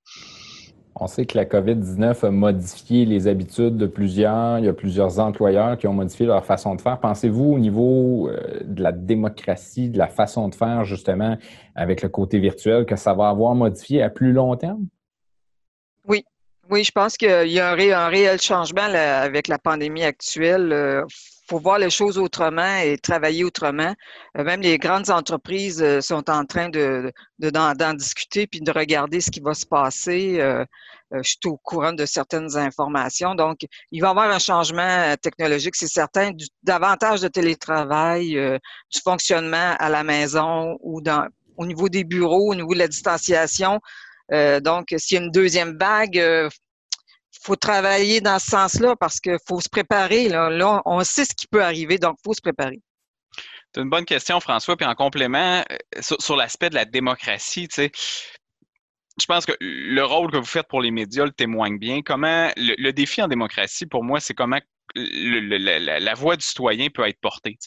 [0.99, 4.57] On sait que la COVID-19 a modifié les habitudes de plusieurs.
[4.57, 6.99] Il y a plusieurs employeurs qui ont modifié leur façon de faire.
[6.99, 11.37] Pensez-vous au niveau euh, de la démocratie, de la façon de faire, justement,
[11.75, 14.87] avec le côté virtuel, que ça va avoir modifié à plus long terme?
[16.07, 16.25] Oui,
[16.71, 20.73] oui, je pense qu'il y a un, réel changement avec la pandémie actuelle.
[20.73, 21.05] Euh,
[21.49, 23.93] faut voir les choses autrement et travailler autrement.
[24.37, 29.21] Euh, même les grandes entreprises euh, sont en train de, d'en, discuter puis de regarder
[29.21, 30.39] ce qui va se passer.
[31.11, 33.35] je suis au courant de certaines informations.
[33.35, 33.59] Donc,
[33.91, 36.31] il va y avoir un changement technologique, c'est certain,
[36.63, 41.27] davantage de télétravail, du fonctionnement à la maison ou dans,
[41.57, 43.79] au niveau des bureaux, au niveau de la distanciation.
[44.31, 46.49] Euh, donc, s'il y a une deuxième vague, euh,
[47.41, 50.29] faut travailler dans ce sens-là parce qu'il faut se préparer.
[50.29, 50.81] Là.
[50.85, 52.79] on sait ce qui peut arriver, donc il faut se préparer.
[53.73, 54.77] C'est une bonne question, François.
[54.77, 57.91] Puis en complément, euh, sur, l'aspect de la démocratie, tu sais,
[59.19, 62.01] je pense que le rôle que vous faites pour les médias le témoigne bien.
[62.01, 64.59] Comment le défi en démocratie, pour moi, c'est comment
[64.95, 67.57] la, voix du citoyen peut être portée.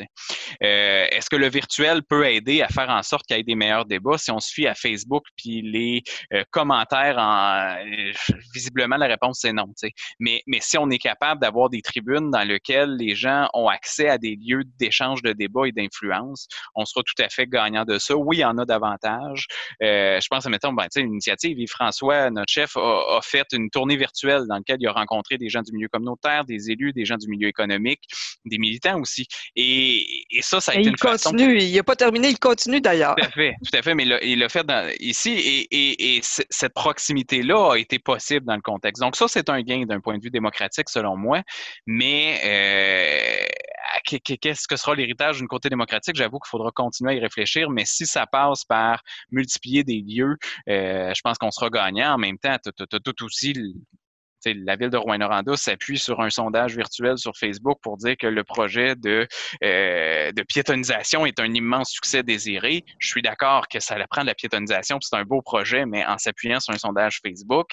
[0.62, 3.54] Euh, est-ce que le virtuel peut aider à faire en sorte qu'il y ait des
[3.54, 4.18] meilleurs débats?
[4.18, 6.02] Si on se fie à Facebook puis les
[6.32, 8.12] euh, commentaires en euh,
[8.54, 9.66] visiblement la réponse c'est non.
[10.18, 14.18] Mais, si on est capable d'avoir des tribunes dans lesquelles les gens ont accès à
[14.18, 18.16] des lieux d'échange de débats et d'influence, on sera tout à fait gagnant de ça.
[18.16, 19.46] Oui, il y en a davantage.
[19.80, 23.96] je pense à mettons, ben, une initiative, Yves-François, notre chef, a, a fait une tournée
[23.96, 27.16] virtuelle dans laquelle il a rencontré des gens du milieu communautaire, des élus, des gens
[27.20, 28.00] du milieu économique,
[28.44, 29.26] des militants aussi.
[29.56, 33.14] Et, ça, ça a été une continue, il n'a pas terminé, il continue d'ailleurs.
[33.16, 34.66] Tout à fait, tout à fait, mais il l'a fait
[35.00, 39.02] ici et, et cette proximité-là a été possible dans le contexte.
[39.02, 41.42] Donc ça, c'est un gain d'un point de vue démocratique selon moi,
[41.86, 43.46] mais euh,
[44.04, 46.16] qu'est-ce que sera l'héritage d'une côté démocratique?
[46.16, 50.36] J'avoue qu'il faudra continuer à y réfléchir, mais si ça passe par multiplier des lieux,
[50.68, 52.14] euh, je pense qu'on sera gagnant.
[52.14, 53.54] En même temps, tu as, tout aussi
[54.44, 58.44] la ville de Rouen-Noranda s'appuie sur un sondage virtuel sur Facebook pour dire que le
[58.44, 59.26] projet de,
[59.62, 62.84] euh, piétonisation est un immense succès désiré.
[62.98, 66.18] Je suis d'accord que ça prend de la piétonisation, c'est un beau projet, mais en
[66.18, 67.68] s'appuyant sur un sondage Facebook,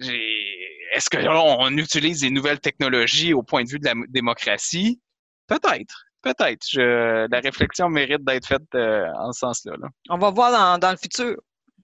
[0.00, 5.00] est-ce que là, on utilise des nouvelles technologies au point de vue de la démocratie?
[5.46, 6.06] Peut-être.
[6.22, 6.66] Peut-être.
[6.76, 9.88] La réflexion mérite d'être faite euh, en ce sens-là.
[10.10, 11.36] On va voir dans, le futur.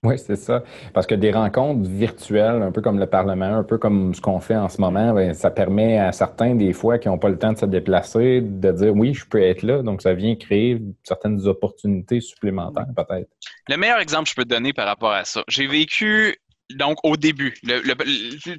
[0.03, 0.63] Oui, c'est ça.
[0.93, 4.41] Parce que des rencontres virtuelles, un peu comme le Parlement, un peu comme ce qu'on
[4.41, 7.39] fait en ce moment, ben, ça permet à certains, des fois, qui n'ont pas le
[7.39, 9.83] temps de se déplacer, de dire oui, je peux être là.
[9.83, 13.29] Donc, ça vient créer certaines opportunités supplémentaires, peut-être.
[13.69, 16.37] Le meilleur exemple que je peux te donner par rapport à ça, j'ai vécu
[16.75, 17.55] donc, au début,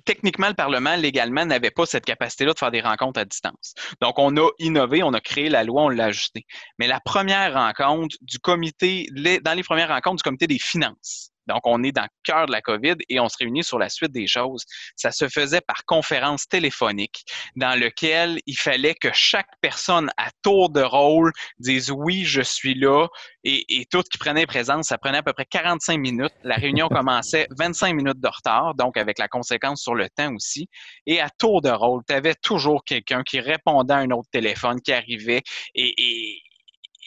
[0.06, 3.74] techniquement, le Parlement, légalement, n'avait pas cette capacité-là de faire des rencontres à distance.
[4.02, 6.46] Donc, on a innové, on a créé la loi, on l'a ajustée.
[6.80, 9.08] Mais la première rencontre du comité,
[9.44, 12.52] dans les premières rencontres du comité des finances, donc, on est dans le cœur de
[12.52, 14.64] la COVID et on se réunit sur la suite des choses.
[14.96, 17.24] Ça se faisait par conférence téléphonique
[17.56, 22.76] dans lequel il fallait que chaque personne à tour de rôle dise oui, je suis
[22.76, 23.08] là
[23.44, 26.34] et, et tout qui prenait présence, ça prenait à peu près 45 minutes.
[26.44, 30.68] La réunion commençait 25 minutes de retard, donc avec la conséquence sur le temps aussi.
[31.06, 34.82] Et à tour de rôle, tu avais toujours quelqu'un qui répondait à un autre téléphone
[34.82, 35.42] qui arrivait
[35.76, 36.42] et, et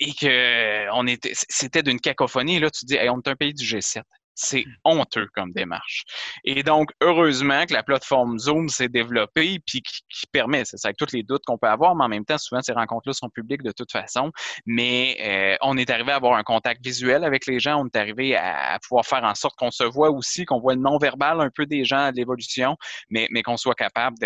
[0.01, 2.59] et que on était, c'était d'une cacophonie.
[2.59, 4.03] Là, tu dis, on est un pays du G7.
[4.35, 6.05] C'est honteux comme démarche.
[6.45, 11.13] Et donc, heureusement que la plateforme Zoom s'est développée puis qui, permet, c'est avec tous
[11.13, 13.73] les doutes qu'on peut avoir, mais en même temps, souvent, ces rencontres-là sont publiques de
[13.73, 14.31] toute façon.
[14.67, 17.97] Mais euh, on est arrivé à avoir un contact visuel avec les gens, on est
[17.97, 21.51] arrivé à, pouvoir faire en sorte qu'on se voit aussi, qu'on voit le non-verbal un
[21.55, 22.77] peu des gens à l'évolution,
[23.11, 24.17] mais qu'on soit capable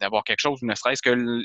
[0.00, 1.44] d'avoir quelque chose, ne serait-ce que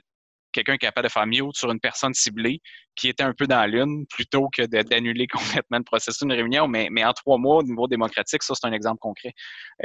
[0.52, 2.62] quelqu'un capable de faire mute sur une personne ciblée
[2.96, 5.28] qui était un peu dans l'une plutôt que d'annuler
[5.64, 6.68] complètement le processus d'une réunion.
[6.68, 9.34] Mais, mais en trois mois, au niveau démocratique, ça, c'est un exemple concret.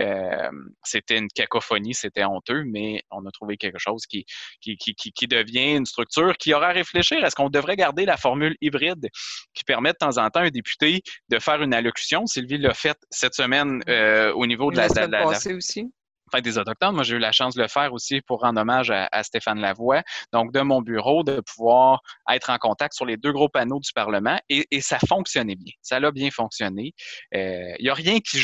[0.01, 0.51] Euh,
[0.83, 4.25] c'était une cacophonie, c'était honteux, mais on a trouvé quelque chose qui,
[4.61, 7.25] qui, qui, qui devient une structure qui aura à réfléchir.
[7.25, 9.09] Est-ce qu'on devrait garder la formule hybride
[9.55, 12.27] qui permet de temps en temps à un député de faire une allocution?
[12.27, 15.93] Sylvie l'a fait cette semaine euh, au niveau de la, la, la, aussi
[16.43, 16.95] des Autochtones.
[16.95, 20.03] Moi, j'ai eu la chance de le faire aussi pour rendre hommage à, Stéphane Lavoie.
[20.32, 23.93] Donc, de mon bureau, de pouvoir être en contact sur les deux gros panneaux du
[23.93, 25.72] Parlement et, ça fonctionnait bien.
[25.82, 26.93] Ça a bien fonctionné.
[27.32, 28.39] Il euh, n'y a rien qui,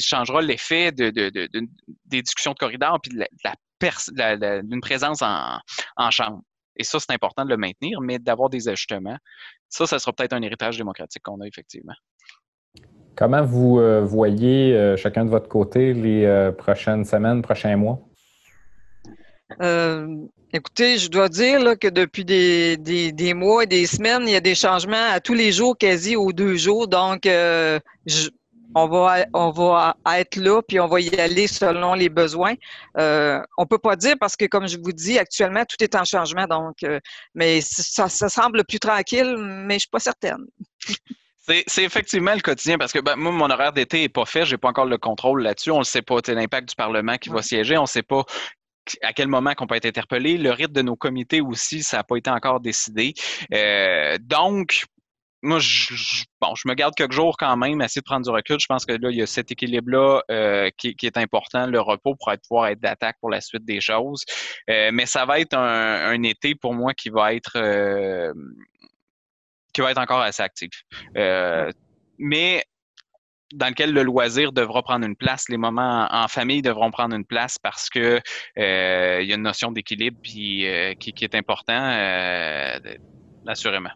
[0.00, 5.58] changera l'effet de, des discussions de corridor puis de la, d'une présence en,
[5.96, 6.42] en chambre.
[6.76, 9.18] Et ça, c'est important de le maintenir, mais d'avoir des ajustements.
[9.68, 11.94] Ça, ça sera peut-être un héritage démocratique qu'on a effectivement.
[13.16, 18.00] Comment vous euh, voyez euh, chacun de votre côté les euh, prochaines semaines, prochains mois?
[20.54, 24.54] écoutez, je dois dire que depuis des, mois et des semaines, il y a des
[24.54, 26.88] changements à tous les jours, quasi aux deux jours.
[26.88, 27.28] Donc,
[28.74, 32.54] on, va, on va être là, puis on va y aller selon les besoins.
[32.96, 36.04] on ne peut pas dire parce que, comme je vous dis, actuellement, tout est en
[36.04, 36.46] changement.
[36.46, 36.76] Donc,
[37.34, 40.46] mais ça, ça semble plus tranquille, mais je ne suis pas certaine.
[41.42, 44.58] C'est effectivement le quotidien parce que ben, moi, mon horaire d'été n'est pas fait, j'ai
[44.58, 45.72] pas encore le contrôle là-dessus.
[45.72, 48.24] On ne sait pas l'impact du Parlement qui va siéger, on ne sait pas
[49.02, 50.38] à quel moment qu'on peut être interpellé.
[50.38, 53.14] Le rythme de nos comités aussi, ça n'a pas été encore décidé.
[53.52, 54.84] Euh, donc,
[55.44, 58.58] moi, je, bon, je me garde quelques jours quand même, essayer de prendre du recul.
[58.60, 62.14] Je pense que là, il y a cet équilibre-là euh, qui, est important, le repos
[62.14, 64.24] pour être, pouvoir être d'attaque pour la suite des choses.
[64.70, 67.56] Euh, mais ça va être un, été pour moi qui va être
[69.72, 70.70] qui va être encore assez actif.
[71.16, 71.70] Euh,
[72.18, 72.64] mais
[73.54, 77.24] dans lequel le loisir devra prendre une place, les moments en, famille devront prendre une
[77.24, 78.20] place parce que
[78.58, 81.74] euh, il y a une notion d'équilibre euh, qui, qui, est important,
[83.46, 83.90] assurément.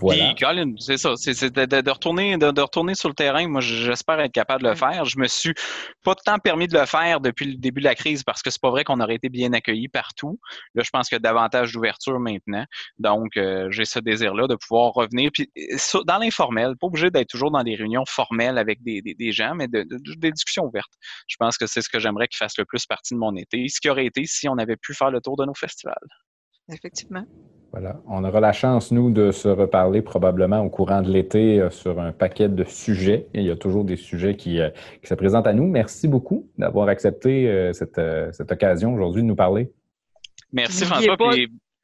[0.00, 0.34] Voilà.
[0.78, 3.48] c'est ça, c'est de, retourner, de, retourner sur le terrain.
[3.48, 5.04] Moi, j'espère être capable de le faire.
[5.04, 5.54] Je me suis
[6.04, 8.60] pas tant permis de le faire depuis le début de la crise parce que c'est
[8.60, 10.38] pas vrai qu'on aurait été bien accueillis partout.
[10.74, 12.64] Là, je pense qu'il y a davantage d'ouverture maintenant.
[12.98, 15.30] Donc, euh, j'ai ce désir-là de pouvoir revenir.
[15.32, 15.50] Puis,
[16.06, 19.66] dans l'informel, pas obligé d'être toujours dans des réunions formelles avec des, des, gens, mais
[19.66, 19.84] de,
[20.16, 20.92] des discussions ouvertes.
[21.26, 23.66] Je pense que c'est ce que j'aimerais qu'il fasse le plus partie de mon été.
[23.68, 25.96] Ce qui aurait été si on avait pu faire le tour de nos festivals.
[26.70, 27.24] Effectivement.
[27.72, 28.00] Voilà.
[28.06, 32.00] On aura la chance, nous, de se reparler probablement au courant de l'été euh, sur
[32.00, 33.26] un paquet de sujets.
[33.34, 34.70] il y a toujours des sujets qui, euh,
[35.02, 35.66] se présentent à nous.
[35.66, 39.70] Merci beaucoup d'avoir accepté euh, cette, occasion aujourd'hui de nous parler.
[40.52, 41.16] Merci François.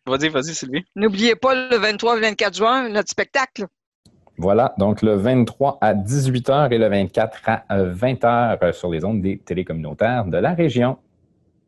[0.07, 0.85] Vas-y, vas-y Sylvie.
[0.97, 3.67] N'oubliez pas le 23 et 24 juin, notre spectacle.
[4.37, 9.39] Voilà, donc le 23 à 18h et le 24 à 20h sur les ondes des
[9.39, 10.99] télécommunautaires de la région.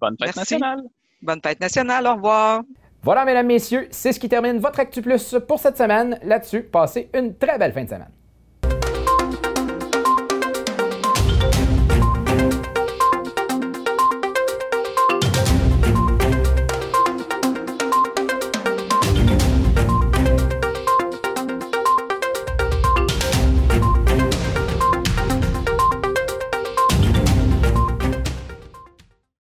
[0.01, 0.83] Bonne fête nationale.
[1.23, 2.07] Bonne fête nationale.
[2.07, 2.63] Au revoir.
[3.07, 6.19] Voilà, mesdames, messieurs, c'est ce qui termine votre Actu Plus pour cette semaine.
[6.25, 8.11] Là-dessus, passez une très belle fin de semaine.